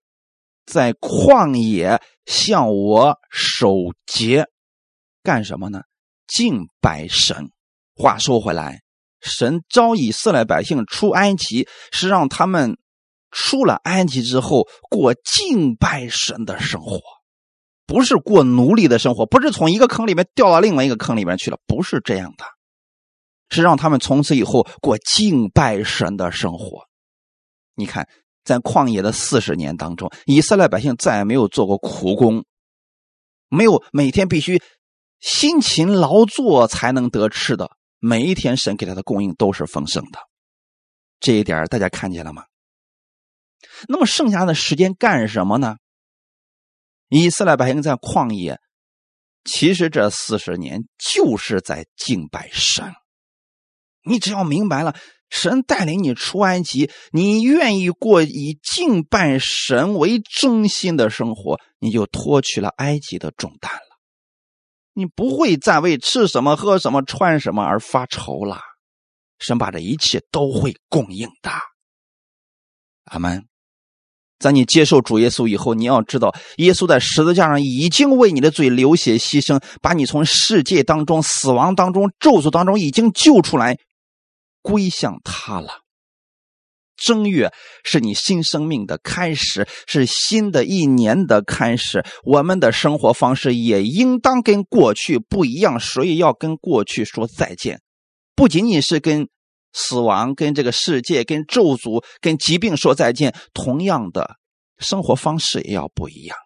[0.64, 3.74] 在旷野向我守
[4.06, 4.46] 节，
[5.22, 5.82] 干什么呢？
[6.28, 7.50] 敬拜神。
[7.96, 8.82] 话说回来，
[9.20, 12.78] 神招以色列百姓出埃及，是让他们
[13.32, 17.00] 出了埃及之后过敬拜神的生活，
[17.86, 22.44] 不是过奴隶的生活，不是从一个坑里面掉到另外一个坑里面去了，不是这样的，
[23.48, 26.84] 是让他们从此以后过敬拜神的生活。
[27.74, 28.08] 你看。
[28.44, 32.46] 在旷野的四十年当中，以色列百姓再也没有做过苦工，
[33.50, 34.62] 没有每天必须
[35.20, 37.70] 辛勤劳作才能得吃的。
[37.98, 40.18] 每一天，神给他的供应都是丰盛的。
[41.20, 42.44] 这一点大家看见了吗？
[43.88, 45.76] 那么剩下的时间干什么呢？
[47.08, 48.60] 以色列百姓在旷野，
[49.44, 52.92] 其实这四十年就是在敬拜神。
[54.04, 54.94] 你只要明白了。
[55.30, 63.87] 神带领你出埃及，你愿意过以敬拜神为中心的生活，你就脱去了埃及的重担了。
[64.98, 68.58] 你不会再为吃什么、喝什么、穿什么而发愁了。
[69.38, 71.52] 神把这一切都会供应的。
[73.04, 73.46] 阿门。
[74.40, 83.78] 在你接受主耶稣以后，你要知道，耶稣在十字架上已经为你的罪流血牺牲，把你从世界当中、死亡当中、咒诅当中已经救出来。
[84.62, 85.82] 归向他了，
[86.98, 87.50] 正月
[87.84, 92.04] 是你新生命的开始，是新的一年的开始。
[92.24, 97.80] 我们的生活方式也应当跟过去不一样，所以要跟过去说再见。
[98.34, 99.28] 不仅仅是跟
[99.72, 104.36] 死亡、跟这个世界、跟咒诅、跟疾病说再见，同样的
[104.78, 106.36] 生活方式也要不一样。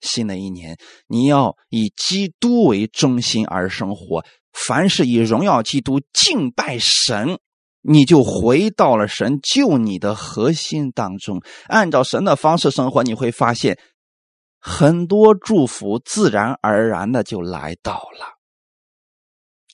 [0.00, 4.24] 新的一年，你要以基督为中心而生活。
[4.52, 7.38] 凡是以荣耀基督、敬拜神，
[7.82, 11.42] 你就回到了神救你的核心当中。
[11.66, 13.78] 按照神的方式生活，你会发现
[14.58, 18.38] 很多祝福自然而然的就来到了。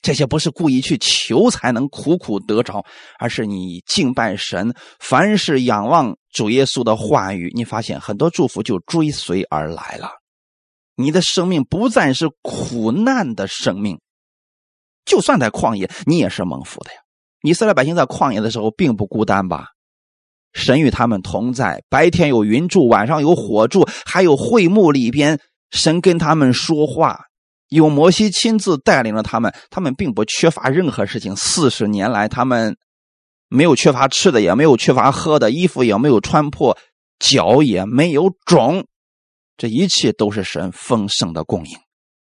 [0.01, 2.85] 这些不是故意去求才能苦苦得着，
[3.19, 10.09] 而是你敬拜神，凡是仰望主耶稣的话语，你发现很多祝福就追随而来了。
[10.95, 13.99] 你的生命不再是苦难的生命，
[15.03, 16.99] 就算在旷野，你也是蒙福的呀。
[17.43, 19.67] 以色列百姓在旷野的时候并不孤单吧？
[20.53, 27.25] 神与他们同在，白天有云柱，晚上有火柱，还有会幕里边，神跟他们说话。
[27.69, 31.35] 有摩西亲自带领着他们，他们并不缺乏任何事情。
[31.35, 32.75] 四十年来，他们
[33.47, 36.75] 没有缺乏吃的，也没有缺乏喝的，衣服也没有穿破，
[37.19, 38.87] 脚也没有肿。
[39.55, 41.77] 这一切都是神丰盛的供应。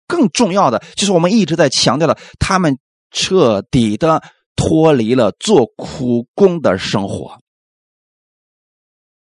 [0.08, 2.78] 更重要的就是我们一直在强调的，他们
[3.10, 4.22] 彻底的
[4.56, 7.38] 脱离了做苦工的生活。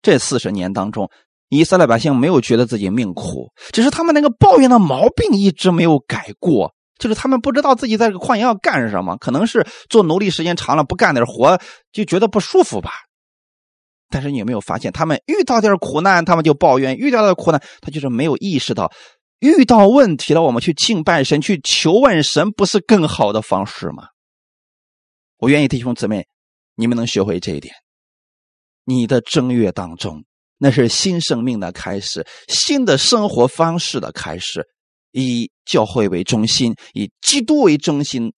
[0.02, 1.10] 这四十年当中。
[1.52, 11.60] 以色列百姓没有觉得自己命苦，只是他们那个抱怨的毛病一直没有改过，就是他们不知道自己在这个旷野要干什么，可能是做奴隶时间长了，不干点活
[11.92, 12.92] 就觉得不舒服吧。
[14.12, 18.92] 但是你有没有发现，他们遇到点苦难，他们就抱怨；遇到点苦难，他就是没有意识到，
[19.40, 24.04] 遇到问题了，我们去敬拜神，去求问神，不是更好的方式吗？
[25.40, 26.28] 我愿意弟兄姊妹，
[26.76, 27.74] 你们能学会这一点。
[28.84, 30.24] 你的正月当中。
[30.62, 34.68] 那是新生命的开始，新的生活方式的开始，
[35.14, 38.34] 以教会为中心，以基督为中心，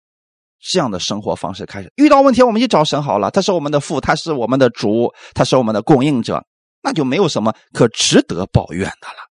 [0.60, 1.92] 这样的生活方式开始。
[1.96, 6.46] 遇到问题，我们就找神好了，他是我们的父，他是我们的主，他是我们的供应者，
[6.84, 9.32] 那就没有什么可值得抱怨的了，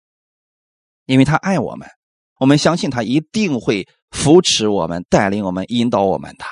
[1.05, 1.87] 因为他爱我们，
[2.37, 6.43] 我们相信他一定会扶持我们，带领我们，引导我们的。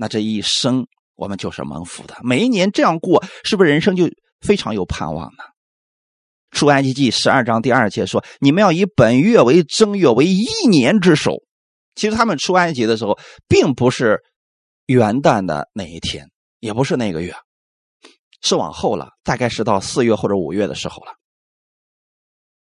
[0.00, 4.08] 那这一生我们就是蒙福的，每一年这样过，是不是人生就？
[4.40, 5.44] 非常有盼望呢。
[6.50, 11.42] 出埃及记十二章第二节说：“你们要以本月为正月，为一年之首。”
[11.94, 14.18] 其实他们出埃及的时候，并不是
[14.86, 17.34] 元旦的那一天，也不是那个月，
[18.40, 21.12] 是往后了，大概是到四月或者五月的时候了，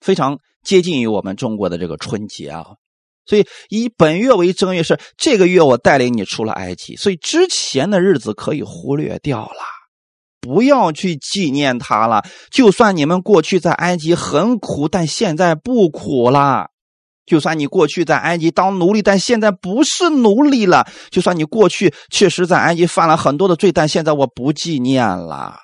[0.01, 2.67] 非常接近于我们中国的这个春节啊。
[3.29, 9.61] 所以以本月为正月，是这个月我带领你出了埃及，所以之前的日子可以忽略掉了。
[10.41, 12.25] 不要去纪念他了。
[12.51, 16.69] 就算你们过去在埃及很苦，但现在不苦了；
[17.27, 25.57] 就算你过去在埃及当奴隶，但现在不是奴隶了；就算你过去确实在埃及犯了很多的罪，但现在我不纪念了。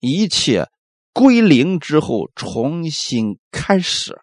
[0.00, 0.66] 一切
[1.12, 4.18] 归零之后，重新开始。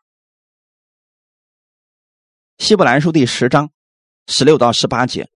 [2.58, 3.70] 希伯来书第十章
[4.28, 5.28] 十六到十八节。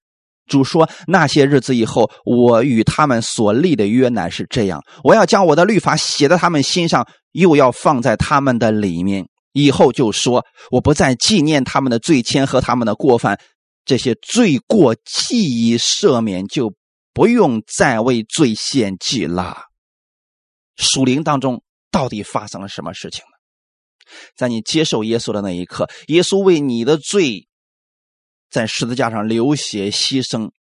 [0.48, 9.28] 主说：“那些日子以后，我与他们所立的约乃是这样：我要将我的律法写在他们心上，又要放在他们的里面。
[9.54, 13.40] 以后就说，我不再纪念他们的罪愆和他们的过犯，
[13.86, 16.74] 这些罪过既已赦免，就
[17.14, 19.58] 不用再为罪献祭了。”
[20.76, 23.24] 属灵当中到底发生了什么事情？
[24.36, 27.48] 在你接受耶稣的那一刻，耶稣为你的罪。
[28.50, 30.52] 在十字架上流血牺牲，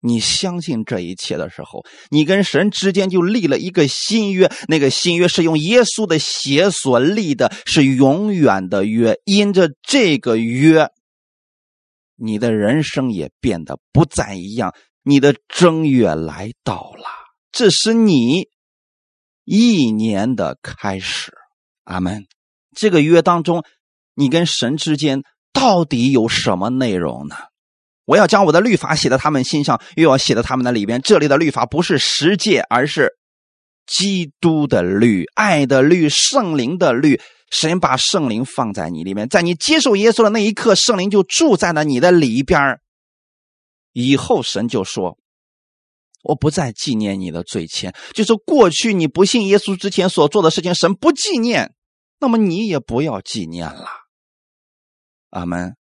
[0.00, 4.52] 你相信这一切的时候，你跟神之间就立了一个新约。
[4.68, 9.18] 那个新约是用耶稣的血所立的，是永远的约。
[9.24, 10.90] 因着这个约，
[12.14, 14.74] 你的人生也变得不再一样。
[15.02, 17.06] 你的正月来到了，
[17.50, 18.48] 这是你
[19.44, 21.32] 一年的开始。
[21.84, 22.26] 阿门。
[22.78, 23.64] 这个约当中，
[24.14, 25.22] 你跟神之间。
[25.50, 27.34] 到底有什么内容呢？
[28.04, 31.00] 我要将我的律法写在他们心上，又要写在他们的里边。
[31.02, 33.16] 这里的律法不是十诫，而是
[33.86, 37.20] 基督的律、爱的律、圣灵的律。
[37.50, 42.78] 神把圣灵放在你里面，在你接受耶稣的那一刻，圣灵就住在了你的里边。
[43.92, 45.18] 以后神就说
[46.22, 51.74] ：“我不再纪念你的罪愆，就是过去你不信耶稣之前所做的事情，神不纪念，
[52.18, 53.86] 那么你也不要纪念了。”
[55.30, 55.76] 阿门，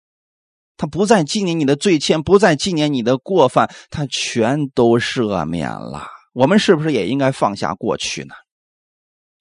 [0.76, 6.08] 他不再纪念你的罪愆，不再纪念你的过犯，他全都赦免了。
[6.34, 8.36] 我们是不是也应该放下过去呢？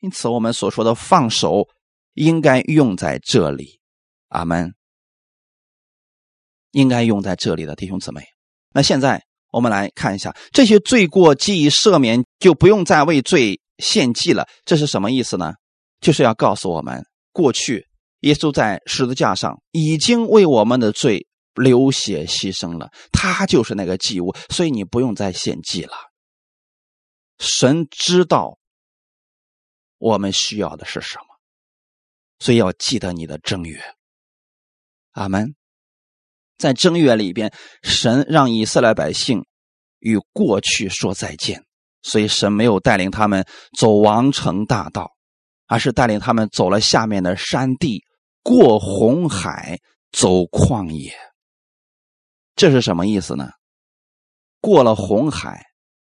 [0.01, 1.69] 因此，我们所说的放手，
[2.15, 3.81] 应该用在这里。
[4.29, 4.75] 阿门。
[6.73, 8.23] 应该用在这里的弟兄姊妹。
[8.73, 14.47] 那现在我们来看一下，这些罪过既已赦免，就不用再为罪献祭了。
[14.67, 15.55] 这是什么意思呢？
[16.01, 17.87] 就是要告诉我们，过去
[18.21, 25.95] 耶稣在十字架上已经为我们的罪流血牺牲了，他就是那个祭物，所以你不用再献祭了。
[27.39, 28.59] 神知道
[29.99, 31.25] 我们需要的是什么，
[32.39, 33.83] 所以要记得你的正月。
[35.13, 35.55] 阿门。
[36.59, 39.45] 在正月里边，神让以色列百姓
[39.99, 41.67] 与过去说再见，
[42.01, 45.16] 所以神没有带领他们走王城大道，
[45.67, 48.05] 而是带领他们走了下面的山地，
[48.43, 49.79] 过红海，
[50.13, 51.13] 走旷野。
[52.55, 53.51] 这是什么意思呢？
[54.61, 55.63] 过了红海，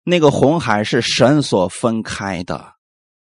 [0.03, 2.73] 那个红海是神所分开的，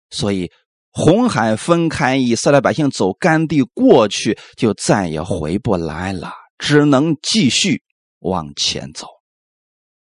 [0.09, 0.49] 所以
[0.91, 6.31] 红海分开，以色列百姓走干地过去，就再也回不来了。
[6.57, 7.83] 只能继续
[8.19, 9.07] 往前走，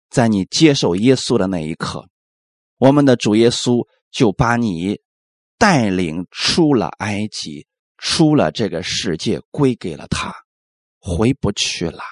[0.09, 2.09] 在你接受耶稣的那一刻，
[2.79, 4.99] 我们的主耶稣就把你
[5.59, 7.67] 带领出了埃及，
[7.99, 10.35] 出了这个世界，归给了他，
[10.99, 12.03] 回不去了。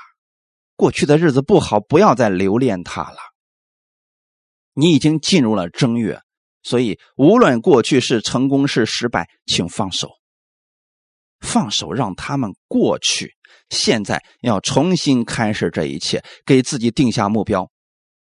[0.77, 3.19] 过去的日子不好，不要再留恋他了。
[4.73, 6.21] 你已经进入了正月，
[6.63, 10.11] 所以无论过去是成功是失败，请放手，
[11.39, 13.35] 放手让他们过去。
[13.71, 17.71] 现在要重新开始这一切，给自己定下目标。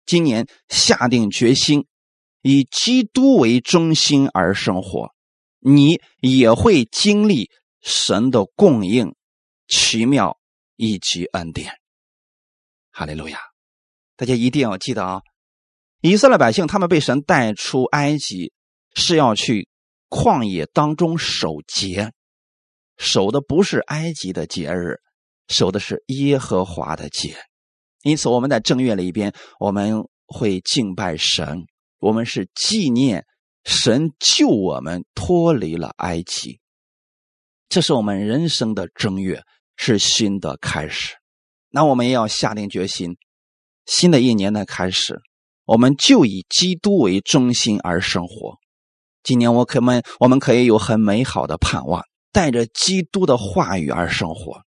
[0.06, 1.86] 今年下定决心，
[2.42, 5.12] 以基督为中心而生活，
[5.60, 7.50] 你也会经历
[7.82, 9.16] 神的供应、
[9.68, 10.38] 奇妙
[10.76, 11.72] 以及恩典。
[12.92, 13.40] 哈利路亚！
[14.16, 15.22] 大家一定要记得啊，
[16.02, 18.54] 以色列百姓他们被神带出埃及，
[18.96, 19.68] 是要去
[20.10, 22.12] 旷野当中守节，
[22.98, 25.00] 守的不是埃及的节日。
[25.50, 27.38] 守的是耶和华的节，
[28.04, 31.66] 因此我们在正月里边，我们会敬拜神，
[32.00, 33.26] 我们是纪念
[33.64, 36.60] 神救我们脱离了埃及，
[37.70, 39.44] 这是我们人生的正月，
[39.76, 41.16] 是新的开始。
[41.70, 43.18] 那我们也要下定决心，
[43.86, 45.20] 新的一年的开始，
[45.66, 48.56] 我们就以基督为中心而生活。
[49.24, 54.62] 今年我可们我们可以有很美好的盼望，带着基督的话语而生活。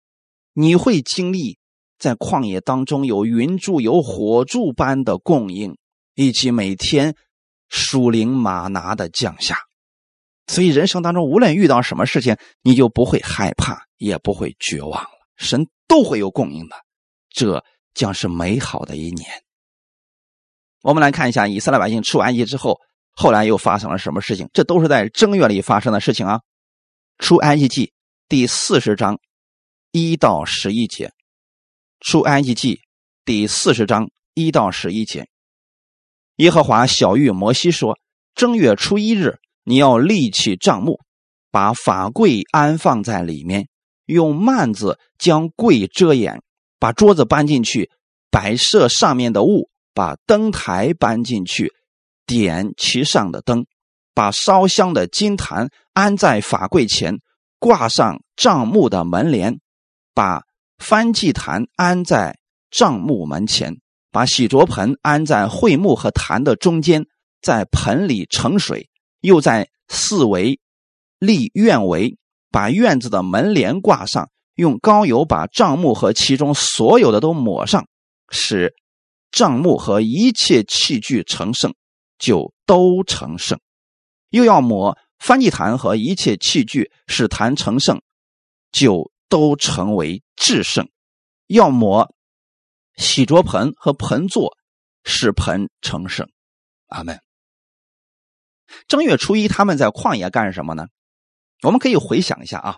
[0.53, 1.59] 你会经历
[1.99, 5.79] 在旷野当中有云柱、有火柱般的供应，
[6.15, 7.15] 以及每天
[7.69, 9.59] 属灵马拿的降下。
[10.47, 15.11] 所以人生当中无论遇到什么事情，你就不会害怕，也不会绝望了。
[15.37, 16.77] 神都会有供应的，
[17.31, 19.29] 这将是美好的一年。
[20.83, 22.81] 我们来看一下以色列百姓出埃及之后，
[23.13, 24.49] 后来又发生了什么事情？
[24.53, 26.41] 这都是在正月里发生的事情啊。
[27.19, 27.93] 出埃及记
[28.29, 29.19] 第四十章。
[29.93, 31.09] 一到十一节，
[31.99, 32.77] 《出埃及记》
[33.25, 35.29] 第四十章一到十一节，
[36.41, 37.99] 耶和华小谕摩西说
[38.35, 40.99] ：“正月初一日，你要立起帐幕，
[41.51, 43.69] 把法柜安放在里面，
[44.07, 46.41] 用幔子将柜遮掩，
[46.79, 47.91] 把桌子搬进去，
[48.31, 51.75] 摆设上面的物，把灯台搬进去，
[52.25, 53.67] 点其上的灯，
[54.15, 57.19] 把烧香的金坛安在法柜前，
[57.59, 59.61] 挂上帐幕的门帘。”
[60.15, 60.43] 把
[60.79, 62.39] 翻祭坛安在
[62.71, 63.77] 帐幕门前，
[64.11, 67.07] 把洗濯盆安在桧木和坛的中间，
[67.41, 68.89] 在盆里盛水，
[69.21, 70.59] 又在四围
[71.19, 72.17] 立院围，
[72.51, 77.87] 把院子的门帘挂上，用膏油把帐幕和其中所有的都抹上，
[78.31, 78.75] 使
[79.31, 81.75] 帐幕和一切器具成圣，
[82.19, 83.59] 就都成圣。
[84.31, 88.01] 又要抹翻祭坛和一切器具，使坛成圣，
[88.73, 89.11] 就。
[89.31, 90.89] 都成为制胜，
[91.47, 92.13] 要抹
[93.01, 94.57] 洗濯盆和盆座，
[95.03, 96.29] 使盆成圣。
[96.87, 97.19] 阿门。
[98.87, 100.87] 正月初一，他们在旷野干什么呢？
[101.63, 102.77] 我们可以回想一下啊，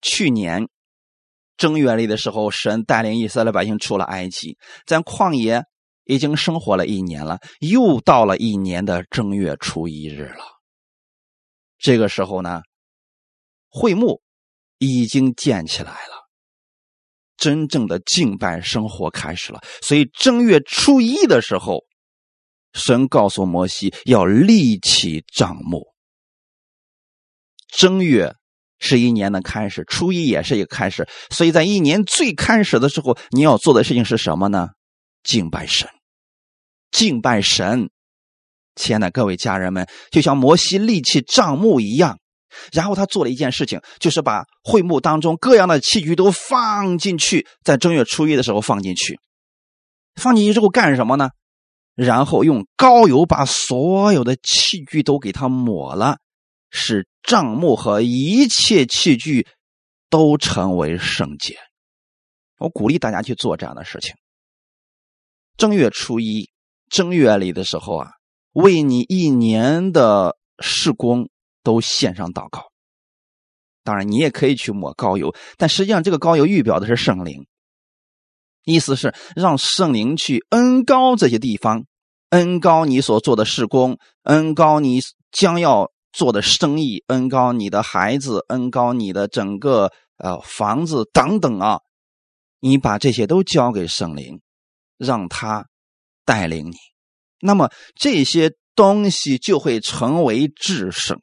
[0.00, 0.68] 去年
[1.56, 5.62] 正月里的时候，神带领以色列百姓出了埃及，在旷野
[6.04, 10.44] 已经生活了一年了，又到了一年的正月初一日了。
[11.78, 12.62] 这个时候呢，
[13.68, 14.22] 会幕。
[14.84, 16.21] 已经建起来了，
[17.42, 19.60] 真正的敬拜生活开始了。
[19.82, 21.82] 所以正月初一的时候，
[22.72, 25.88] 神告诉摩西要立起帐幕。
[27.66, 28.36] 正月
[28.78, 31.08] 是一年的开始，初一也是一个开始。
[31.30, 34.68] 所以在一年最开始的时候，你要做的事情是什么呢？
[35.24, 35.88] 敬拜神，
[36.92, 37.90] 敬拜神，
[38.76, 42.20] 亲爱的各位家人们，就像摩西立起帐幕一样，
[42.72, 49.18] 然后他做了一件事情，就是把会幕当中各样的器具都放进去，在正月初一的时候放进去。
[50.16, 51.30] 放进去之后干什么呢？
[51.94, 56.18] 然后用高油把所有的器具都给它抹了，
[56.70, 59.46] 使帐幕和一切器具
[60.08, 61.56] 都成为圣洁。
[62.58, 64.14] 我鼓励大家去做这样的事情。
[65.56, 66.50] 正月初一，
[66.88, 68.10] 正月里的时候啊，
[68.52, 71.28] 为你一年的事工
[71.62, 72.70] 都献上祷告。
[73.84, 77.46] 当然，你也可以去抹膏油，但实际上这个膏油预表的是圣灵。
[78.64, 81.84] 意思是让圣灵去恩高这些地方，
[82.30, 85.00] 恩高你所做的事工，恩高你
[85.32, 91.80] 将要做的生意，恩高你的孩子，恩高你的整个呃房子等等啊，
[92.60, 94.40] 你把这些都交给圣灵，
[94.96, 95.66] 让他
[96.24, 96.76] 带领你，
[97.40, 101.20] 那么这些东西就会成为制胜。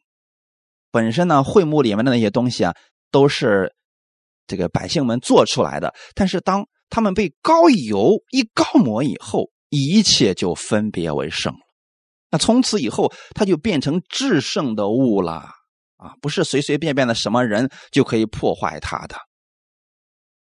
[0.91, 2.73] 本身呢，会幕里面的那些东西啊，
[3.11, 3.73] 都是
[4.47, 11.59] 这个百姓们做出来的，但是当他们被膏油一膏抹以后，一切就分别为圣了。
[12.31, 15.49] 那从此以后，他就变成至圣的物了
[15.97, 16.13] 啊！
[16.21, 19.15] 不是随随便便的什么人就可以破坏他的。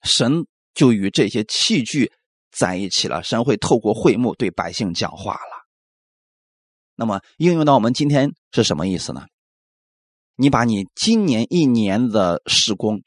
[0.04, 2.12] 神就与这些器具
[2.52, 5.64] 在一起了，神会透过会幕对百姓讲话了。
[6.96, 9.26] 那么应用到我们今天是什么意思呢？
[10.36, 13.02] 你把你今年一年的施工，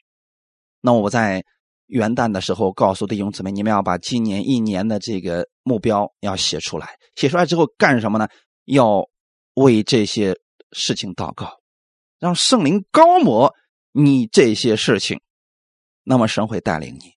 [0.81, 1.43] 那我在。
[1.87, 6.85] 元旦的时候，告诉弟兄姊妹，你们要把今年一年的这个目标要写出来。
[7.15, 8.27] 写出来之后干什么呢？
[8.65, 9.07] 要
[9.53, 10.35] 为这些
[10.73, 11.49] 事情祷告，
[12.19, 13.53] 让圣灵高摩
[13.93, 15.21] 你这些事情。
[16.03, 17.13] 那么神会带领你，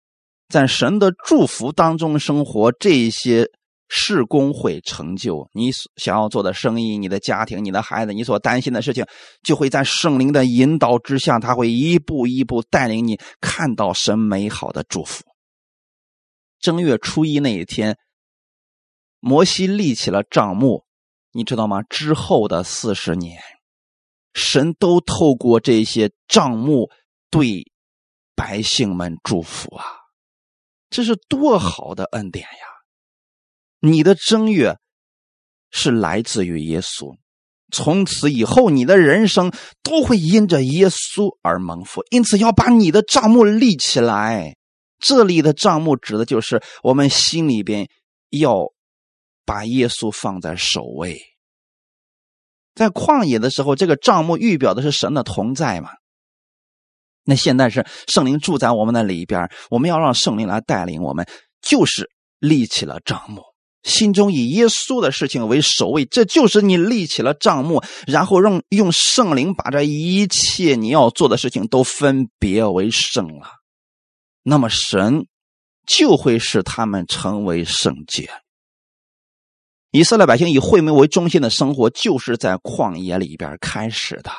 [0.50, 2.70] 在神的祝福当中生活。
[2.72, 3.50] 这些。
[3.88, 9.04] 事工会成就你想要做的生意，你的家庭，你的孩子，你所担心的事情，
[9.42, 15.24] 就会在圣灵的引导之下，他会一步一步带领你看到神美好的祝福。
[16.60, 17.96] 正月初一那一天，
[19.20, 20.84] 摩西立起了帐幕，
[21.32, 21.82] 你知道吗？
[21.82, 23.40] 之后的四十年，
[24.34, 26.90] 神都透过这些帐幕
[27.30, 27.64] 对
[28.34, 29.84] 百姓们祝福啊，
[30.90, 32.77] 这是多好的恩典呀！
[33.80, 34.76] 你的正月
[35.70, 37.16] 是来自于耶稣，
[37.70, 39.52] 从此以后，你的人生
[39.82, 42.02] 都会因着耶稣而蒙福。
[42.10, 44.56] 因此，要把你的账目立起来。
[44.98, 47.88] 这里的账目指的就是我们心里边
[48.30, 48.72] 要
[49.44, 51.20] 把耶稣放在首位。
[52.74, 55.90] 在旷野的时候，这个账目预表的是神的同在嘛？
[57.24, 61.28] 那现在是圣灵住在我们的里边，我们要让圣灵来带领我们，
[61.60, 63.42] 就是立起了账目。
[63.88, 73.48] 心中以耶稣的事情为首位，这就是你立起了账目，然后让用圣灵把这一切你要做的事情都分别为圣了。
[74.42, 75.26] 那么神
[75.86, 78.30] 就会使他们成为圣洁。
[79.90, 84.30] 以色列百姓以会幕为中心的生活，就是在旷野里边开始的。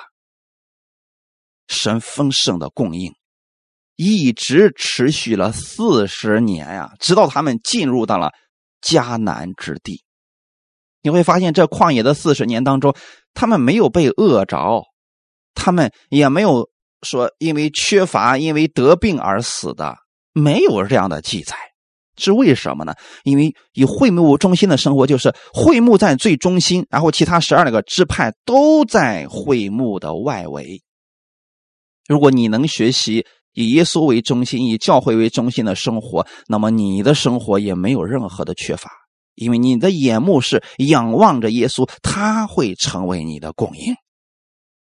[1.68, 3.14] 神丰盛的供应
[3.96, 8.32] 一直持续了四十年呀，直到他们进入到了。
[8.82, 10.04] 迦南之地，
[11.02, 12.96] 你会发现这旷野的四十年当中，
[13.34, 14.84] 他们没有被饿着，
[15.54, 16.70] 他们也没有
[17.02, 19.98] 说因为缺乏、因为得病而死的，
[20.34, 21.56] 没有这样的记载。
[22.18, 22.94] 是为什么呢？
[23.24, 30.82] 因为以会幕中心的生活，就是会幕在最中心，然后其他十二个支派都在会幕的外围。
[32.08, 33.26] 如果你能学习。
[33.54, 38.92] 以耶稣为中心，以教会为中心的生活，那么你的生活也没有任何的缺乏，
[39.36, 43.96] 因为你的眼目是仰望着耶稣，他会成为你的供应，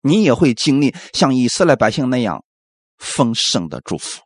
[0.02, 2.44] 你也会经历像以色列百姓那样
[2.98, 4.22] 丰盛的祝福。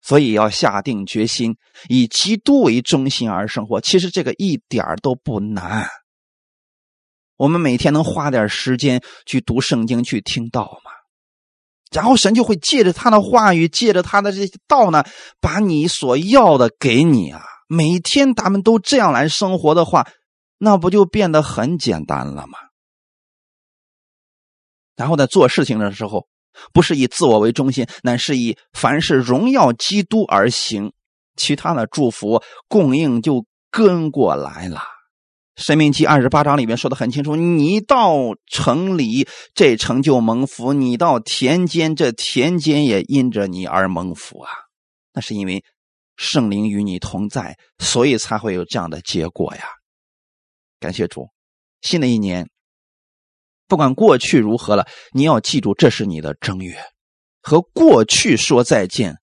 [0.00, 1.56] 所以要下定决心，
[1.88, 3.80] 以基督为中心而生活。
[3.80, 5.86] 其实这个一点都不难，
[7.36, 10.92] 我们每天能花点时间去读圣经，去听道吗？
[11.90, 15.04] 然后神就会借着他的话语，借着他的这些道呢，
[15.40, 17.42] 把你所要的给你啊。
[17.66, 20.06] 每天咱们都这样来生活的话，
[20.58, 22.58] 那不就变得很简单了吗？
[24.96, 26.26] 然后在做事情的时候，
[26.72, 30.92] 不是以自我为中心，乃是以凡是荣耀基督而行，
[31.36, 34.82] 其他的祝福供应就跟过来了。
[35.58, 44.50] 生命记二十八章里面说的很清楚：你到城里，这城就蒙福；你到田间，这田间也因着你而蒙福啊！
[45.12, 45.64] 那是因为
[46.16, 49.64] 圣灵与你同在，所以才会有这样的结果呀。
[50.78, 51.28] 感谢主，
[51.80, 52.48] 新的一年，
[53.66, 56.78] 不管过去如何了，你要记住，这是你的正月，
[57.42, 59.16] 和过去说再见。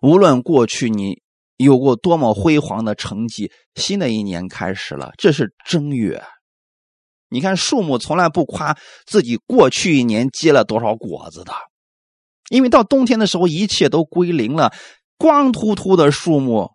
[0.00, 1.20] 无论过去你
[1.64, 6.22] 有过多么辉煌的成绩，新的一年开始了，这是正月。
[7.28, 11.52] 你看，树木从来不夸自己过去一年结了多少果子的，
[12.48, 14.72] 因为到冬天的时候，一切都归零了，
[15.16, 16.72] 光秃秃的树木，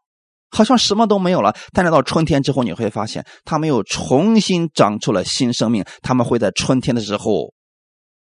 [0.50, 1.56] 好像什么都没有了。
[1.74, 5.84] 但是到春天之后，你会发现，它们又重新长出了新生命。
[6.02, 7.54] 它们会在春天的时候，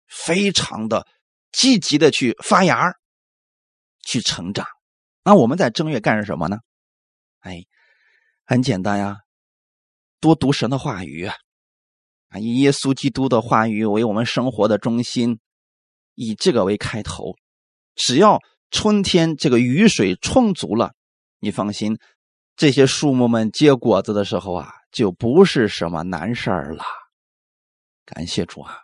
[0.09, 1.05] 非常的
[1.53, 2.91] 积极的去发芽，
[4.03, 4.65] 去成长。
[5.25, 6.59] 那我们在正月干什么呢？
[7.39, 7.65] 哎，
[8.45, 9.17] 很简单呀，
[10.19, 11.35] 多读神的话语啊。
[12.37, 15.39] 以耶稣基督的话语为我们生活的中心，
[16.13, 17.35] 以这个为开头。
[17.95, 20.93] 只要春天这个雨水充足了，
[21.39, 21.97] 你放心，
[22.55, 26.83] 这些树木们结果子的时候啊，就不是什么难事儿了。
[28.05, 28.77] 感谢主啊！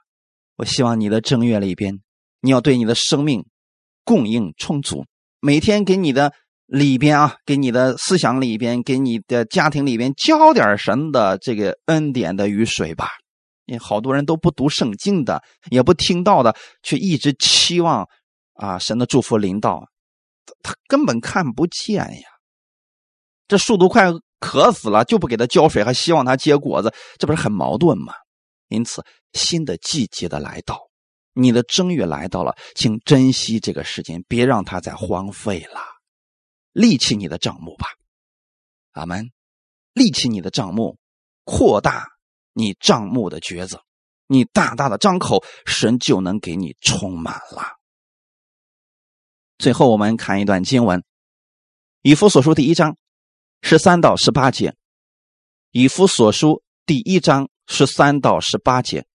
[0.56, 2.02] 我希望你的正月里边，
[2.40, 3.46] 你要对你的生命
[4.04, 5.06] 供应充足，
[5.42, 6.32] 每天给你的
[6.68, 13.10] 里边啊，给你的思想里边，给你的家庭里边浇点神的这个恩典的雨水吧。
[13.66, 18.08] 你好多人都不读圣经的，也不听到的，却一直期望
[18.54, 19.84] 啊神的祝福临到，
[20.62, 22.30] 他根本看不见呀。
[23.48, 28.14] 这树都快渴死了，就不给他浇水，还希望他结果子，这不是很矛盾吗？
[28.68, 30.80] 因此，新的季节的来到，
[31.34, 35.82] 你的正月来到了，请珍惜这个时间，别让它再荒废了。
[36.72, 37.88] 立起你的账目吧，
[38.92, 39.32] 阿门。
[39.94, 40.98] 立起你的账目，
[41.44, 42.08] 扩大。
[42.54, 43.80] 你账目的橛子，
[44.28, 47.78] 你大大的张口，神就能给你充满了。
[49.58, 51.00] 最后，我们看一段经文，
[52.02, 52.98] 《以弗所书》第一章
[53.62, 54.72] 十三到十八节，
[55.72, 56.48] 《以弗所书》
[56.86, 59.06] 第一章十三到十八节，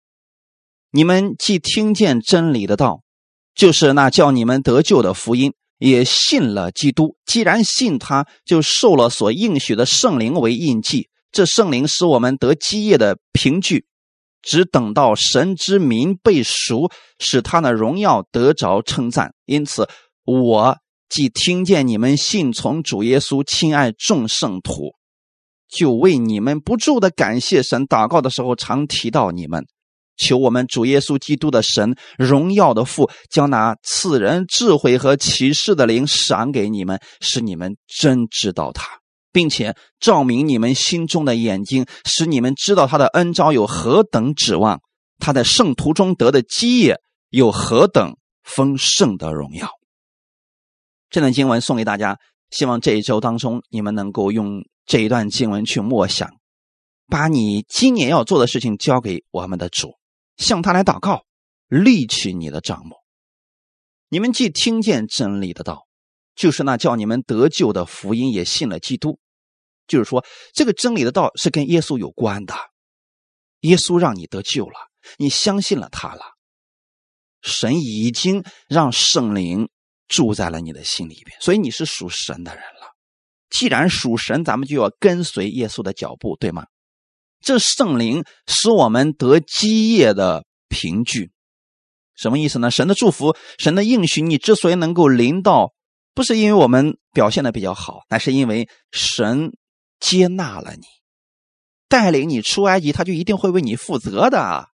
[0.97, 3.03] 你们既听见真理的道，
[3.55, 7.16] 就是那叫你们得救的福音，也信了基督。
[7.26, 11.11] 既然信他，就受了所应许的圣灵为印记。
[11.30, 13.84] 这圣灵使我们得基业的凭据，
[14.40, 19.34] 只等到神之名被赎，使他的荣耀得着称赞。
[19.44, 19.86] 因此，
[20.24, 20.78] 我
[21.11, 24.92] 既听见你们信从主耶稣，亲爱众圣徒，
[25.68, 27.86] 就为你们不住的感谢神。
[27.86, 29.66] 祷告的时候，常提到你们，
[30.17, 38.87] 求我们主耶稣基督的神荣耀的父，将那赐人智慧和启示的灵赏给你们，使你们真知道他。
[39.33, 44.81] 并且照明你们心中的眼睛，使你们知道他的恩招有何等指望，
[45.19, 46.99] 他在圣徒中得的基业
[47.29, 49.69] 有何等丰盛的荣耀。
[51.11, 52.17] 这段经文送给大家，
[52.49, 56.31] 希望这一周当中你们能够用这一段经文去默想，
[57.07, 59.93] 把你今年要做的事情交给我们的主，
[60.37, 61.24] 向他来祷告，
[61.68, 62.97] 立起你的账目。
[64.09, 65.87] 你们既听见真理的道，
[66.34, 69.18] 就是那叫你们得救的福音，也信了基督。
[69.87, 72.55] 就是说，这个真理的道是跟耶稣有关的。
[73.61, 74.76] 耶稣让你得救了，
[75.16, 76.22] 你相信了他了，
[77.41, 79.68] 神已经让圣灵
[80.09, 82.95] 住在了你的心里边，所以你是属神的人了。
[83.49, 86.66] 既然属神，咱们就要跟随耶稣的脚步，对吗？
[87.47, 91.30] 这圣灵使我们得基业的凭据，
[92.16, 92.72] 什么意思呢？
[92.72, 95.72] 神的祝福，神的应许，你之所以能够临到，
[96.12, 99.53] 不是因为我们表现的比较好，那是因为神。
[99.99, 100.82] 接纳了你，
[101.88, 104.68] 带领你出埃及，他就一定会为你负责的，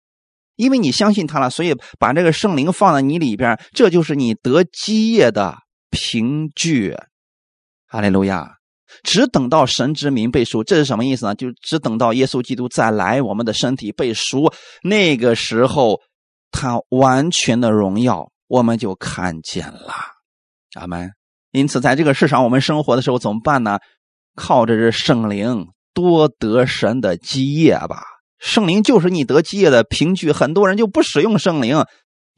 [0.55, 5.59] 因为你相信他了，所以把这个圣灵放在你里边，这就是你得基业的
[5.91, 6.97] 凭据。
[7.85, 8.60] 哈利路亚！
[9.03, 11.35] 只等到神之名被赎，这是什么意思呢？
[11.35, 14.51] 就只等到耶稣基督再来，我们的身体被赎，
[14.83, 15.99] 那个时候
[16.51, 19.93] 他完全的荣耀，我们就看见了。
[20.75, 21.11] 阿门。
[21.51, 23.79] 因此，在这个世上我们生活的时候，怎么办呢？
[24.35, 28.03] 靠着这圣灵多得神的基业吧，
[28.39, 30.31] 圣灵就是你得基业的凭据。
[30.31, 31.83] 很多人就不使用圣灵，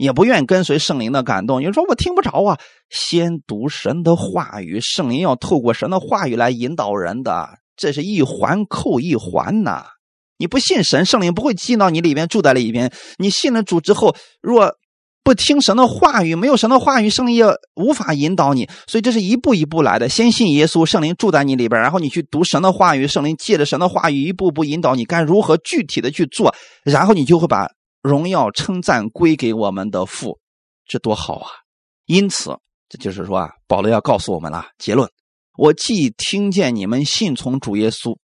[0.04, 1.62] 也不愿跟随圣灵的感动。
[1.62, 2.60] 你说我听不着啊？
[2.90, 7.48] 先读神的话语，圣灵要透过神的话语来引导人的，
[7.78, 9.86] 这是一环扣一环呐。
[10.38, 12.92] 你不信神，圣灵不会进到你里边住在里边。
[13.18, 14.76] 你信了主之后，若
[15.24, 17.46] 不听神的话语，没有神的话语，圣灵也
[17.76, 18.68] 无法引导你。
[18.88, 20.10] 所以这是一步一步来的。
[20.10, 27.70] 先信耶稣，圣灵住在你里边，然后你去读神的话语，圣灵借着神的话语一步步引导你该如何具体的去做，然后你就会把
[28.04, 30.38] 荣耀称赞归给我们的父，
[30.86, 31.50] 这多好啊！
[32.06, 35.10] 因此，这就是说啊，保罗要告诉我们了结论：
[35.58, 38.18] 我既听见你们信从主耶稣，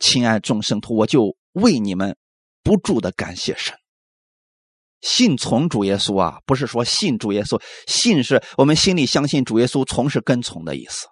[0.00, 2.16] 亲爱众圣徒，我就为你们
[2.64, 3.72] 不住的感谢神。
[5.00, 11.06] 信从主耶稣啊，不是说信主耶稣，信是我们心里相信主耶稣，从是跟从的意思。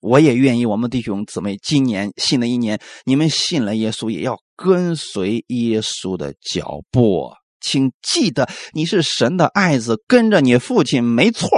[0.00, 7.32] 我也愿意，我们弟兄姊妹今年新的一年，你们信了耶稣，也要跟随耶稣的脚步。
[7.60, 11.48] 请记得，你是神的爱子，跟着你父亲没错。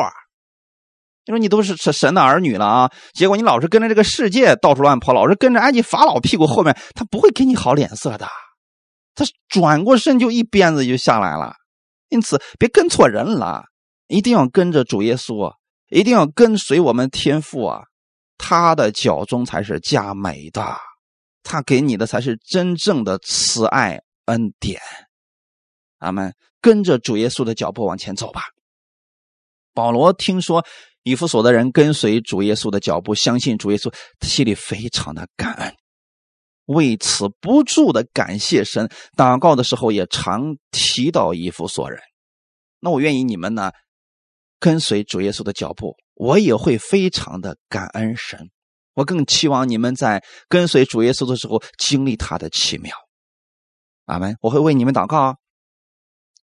[1.25, 8.29] 你说你都是神的儿女了啊，结果你老是跟着这个世界到处乱跑，老是跟着埃及法老屁股后面，他不会给你好脸色的。
[9.15, 11.55] 他转过身就一鞭子就下来了。
[12.09, 13.65] 因此，别跟错人了，
[14.09, 15.53] 一定要跟着主耶稣，
[15.91, 17.83] 一定要跟随我们天父啊。
[18.39, 20.75] 他的脚中才是佳美的，
[21.43, 24.81] 他给你的才是真正的慈爱恩典。
[25.99, 28.43] 阿门跟着主耶稣的脚步往前走吧。
[29.73, 30.65] 保罗听说
[31.03, 35.75] 以弗所的人跟随主耶稣的脚步，相信主耶稣，心里非常的感恩，
[36.67, 38.91] 为此不住的感谢神。
[39.17, 42.01] 祷告的时候也常提到以弗所人。
[42.81, 43.71] 那我愿意你们呢，
[44.59, 45.97] 跟随主耶稣的脚步。
[46.15, 48.51] 我也会非常的感恩神，
[49.01, 52.95] 我更期望你们在跟随主耶稣的时候经历他的奇妙。
[54.05, 54.37] 阿门！
[54.43, 55.37] 我会为你们祷告，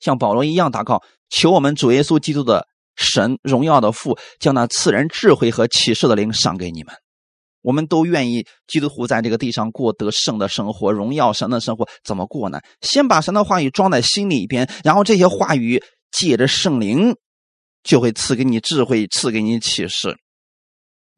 [0.00, 6.94] 像保罗一样祷告，求我们主耶稣基督的神荣耀的父，将那赐人智慧和启示的灵赏给你们。
[7.60, 11.86] 我们都愿意基督徒在这个地上过得胜的生活，荣耀神的生活。
[12.02, 12.60] 怎么过呢？
[12.80, 17.14] 先把神的话语装在心里边，然后这些话语借着圣灵。
[17.82, 20.16] 就会赐给你智慧，赐给你启示。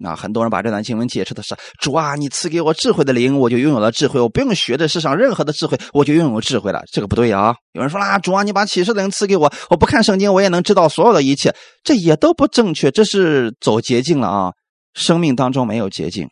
[0.00, 6.80] 那很多人把这段经文解释的是：主啊，你赐给我智慧的灵，我就拥有了智慧，我不用学这世上任何的智慧，我就拥有智慧了。
[6.92, 7.54] 这个不对啊！
[7.72, 14.52] 有人说啦，主啊，你把启示的灵赐给我，我不看圣经，我也能知道所有的一切，这也都不正确，这是走捷径了啊！
[14.94, 16.28] 生命当中没有捷径，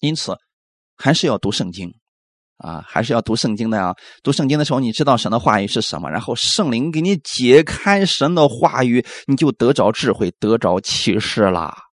[0.00, 0.34] 因此
[0.96, 1.92] 还是要读圣经。
[2.56, 3.94] 啊，还是要读圣经的呀！
[4.24, 11.87] 读圣经的时候，你知道神的话语是什么，然后圣灵给你解开神的话语，你就得着智慧，得着启示啦。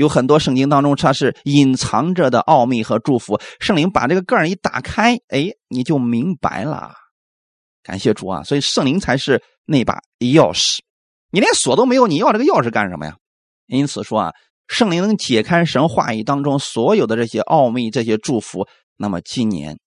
[0.00, 6.94] 有很多圣经当中它是隐藏着的奥秘和祝福，圣灵把这个盖儿一打开，哎，你就明白了。
[7.82, 8.42] 感谢主啊！
[8.42, 10.78] 所以圣灵才是那把钥匙，
[11.30, 13.14] 你连锁都没有，你要这个钥匙干什么呀？
[13.66, 14.32] 因此说啊，
[14.68, 18.66] 圣灵能解开神话语当中所有的这些奥秘、这些祝福。
[18.96, 19.78] 那么今年，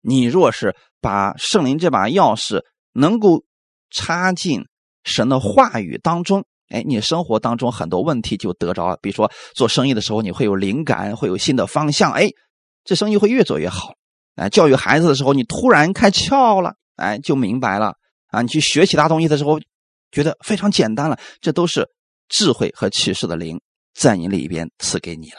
[0.00, 2.62] 你若是把圣灵这把钥匙
[2.94, 3.44] 能够
[3.90, 4.62] 插进
[5.04, 8.98] 神的话语当中，哎，你生活当中很多问题就得着了。
[9.02, 12.28] 比如说做生意的时候，你会有灵感，会有新的方向，哎，
[12.84, 13.94] 这生意会越做越好。
[14.36, 17.94] 哎，教育孩子的时候，你突然开窍了，哎，就明白了
[18.28, 18.42] 啊。
[18.42, 19.60] 你去学其他东西的时候，
[20.10, 21.88] 觉得非常简单了，这都是
[22.28, 23.60] 智慧和启示的灵
[23.94, 25.38] 在你里边赐给你了。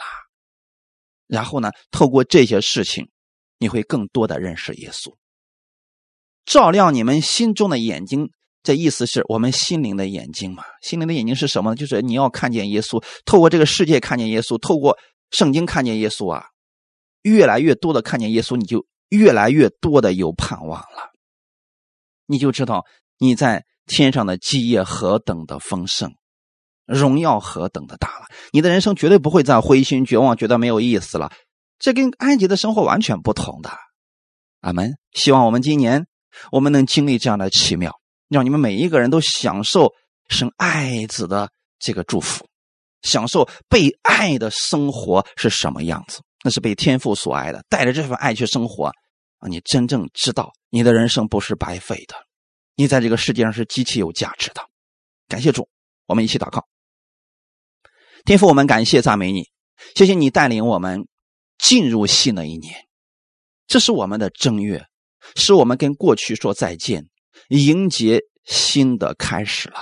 [1.26, 3.08] 然后呢，透过这些事情。
[3.62, 5.14] 你会更多的认识耶稣，
[6.46, 8.30] 照亮你们心中的眼睛。
[8.62, 10.62] 这意思是我们心灵的眼睛嘛？
[10.82, 11.76] 心灵的眼睛是什么呢？
[11.76, 14.98] 就是你要看见耶稣，透过这个世界看见耶稣，透过
[15.30, 16.44] 圣经看见耶稣啊。
[17.22, 21.10] 越来越多的看见耶稣，你就越来越多的有盼望了。
[22.26, 22.86] 你就知道
[23.18, 26.14] 你在天上的基业何等的丰盛，
[26.86, 28.26] 荣耀何等的大了。
[28.52, 31.30] 你的人生绝对不会再灰心绝望，觉得没有意思了。
[31.78, 33.70] 这跟埃及的生活完全不同的，
[34.60, 34.94] 阿门。
[35.12, 36.06] 希望我们今年
[36.52, 37.99] 我们能经历这样的奇妙，
[38.30, 39.92] 让你们每一个人都享受
[40.28, 42.48] 生爱子的这个祝福，
[43.02, 46.22] 享受被爱的生活是什么样子。
[46.42, 49.48] 那是被天父所爱的，带着这份爱去生活啊！
[49.48, 52.14] 你真正知道你的人生不是白费的，
[52.76, 54.62] 你在这个世界上是极其有价值的。
[55.28, 55.68] 感谢主，
[56.06, 56.66] 我们一起祷告。
[58.24, 59.50] 天父，我们感谢赞美你，
[59.94, 61.06] 谢谢你带领我们。
[61.58, 62.74] 进入新的一年，
[63.66, 64.86] 这是我们的正月，
[65.36, 67.06] 是我们跟过去说再见，
[67.48, 69.76] 迎接新的开始了。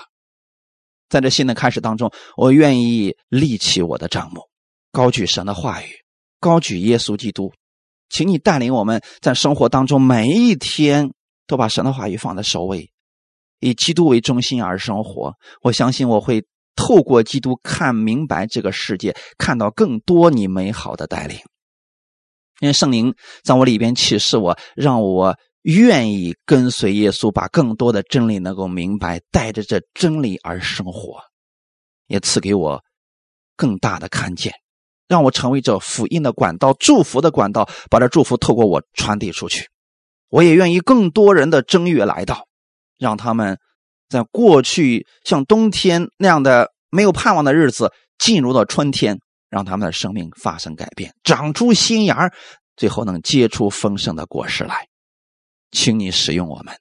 [1.09, 4.42] 在这新的开始当中，我愿意立起我的帐幕，
[4.92, 5.86] 高举神的话语，
[6.38, 7.52] 高举耶稣基督，
[8.11, 11.11] 请你带领我们在生活当中每一天
[11.46, 12.90] 都把神的话语放在首位，
[13.61, 15.34] 以基督为中心而生活。
[15.62, 16.44] 我相信我会
[16.76, 21.38] 透过基督看明白这个世界，看到更多你美好的带领。
[22.61, 25.34] 因为圣灵在我里边启示我，让我
[25.74, 31.20] 愿意跟随耶稣，把更多的真理能够明白，带着这真理而生活，
[32.06, 32.82] 也赐给我
[33.56, 34.52] 更大的看见，
[35.06, 39.68] 让我成为这福音的管道、祝福的管道，把这祝福透过我传递出去。
[40.28, 42.46] 我也愿意更多人的正月来到，
[42.98, 43.58] 让他们
[44.08, 49.18] 在过去像冬天那样的没有盼望的日子，进入到春天。
[49.50, 52.30] 让他们的生命发生改变，长出新芽
[52.76, 54.86] 最后能结出丰盛的果实来。
[55.70, 56.74] 请你使用我们，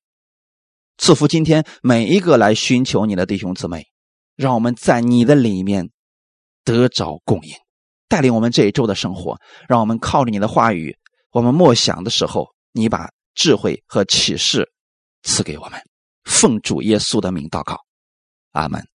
[0.98, 3.88] 赐福今天每一个来寻求你的弟兄姊妹，
[4.36, 5.90] 让我们在你的里面
[6.64, 7.54] 得着供应，
[8.08, 9.40] 带领我们这一周的生活。
[9.68, 10.98] 让我们靠着你的话语，
[11.32, 14.72] 我们默想的时候，你把智慧和启示
[15.24, 15.80] 赐给我们。
[16.24, 17.78] 奉主耶稣的名祷告，
[18.52, 18.86] 阿门。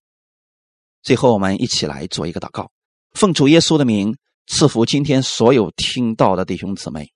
[1.02, 2.70] 最后，我们一起来做一个祷告，
[3.12, 4.16] 奉主耶稣的名
[4.46, 7.12] 赐福今天所有听到的弟兄姊妹。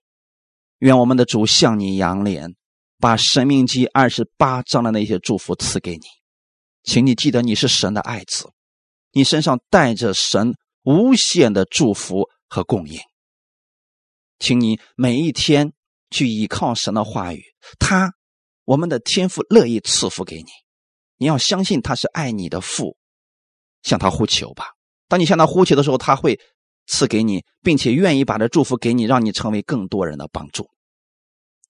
[0.79, 2.55] 愿我们的主向你扬脸，
[2.99, 6.07] 把《神命记》二十八章的那些祝福赐给你。
[6.83, 8.51] 请你记得，你是神的爱子，
[9.13, 12.99] 你身上带着神无限的祝福和供应。
[14.39, 15.73] 请你每一天
[16.11, 17.43] 去依靠神的话语，
[17.79, 18.13] 他，
[18.65, 20.49] 我们的天父乐意赐福给你。
[21.19, 22.97] 你要相信他是爱你的父，
[23.83, 24.67] 向他呼求吧。
[25.09, 26.39] 当你向他呼求的时候，他会。
[26.89, 30.71] 赐给你，并且愿意把这祝福给你，让你成为更多人的帮助。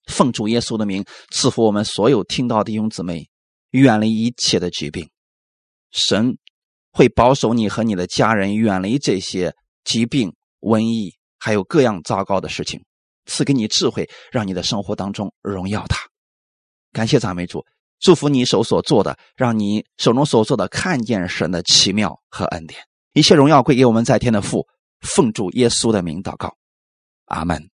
[0.07, 3.29] 奉主耶稣的名，赐福我们所有听到弟兄姊妹，
[3.71, 5.09] 远离一切的疾病。
[5.91, 6.37] 神
[6.91, 9.53] 会保守你和你的家人远离这些
[9.83, 12.83] 疾病、瘟疫，还有各样糟糕的事情。
[13.25, 15.97] 赐给你智慧，让你的生活当中荣耀他。
[16.93, 17.65] 感谢赞美主，
[17.99, 22.81] 祝福你手所做的，让你手中所做的看见神的奇妙和恩典。
[23.13, 24.65] 一切荣耀归给我们在天的父。
[25.01, 26.55] 奉主耶稣的名祷告，
[27.25, 27.69] 阿门。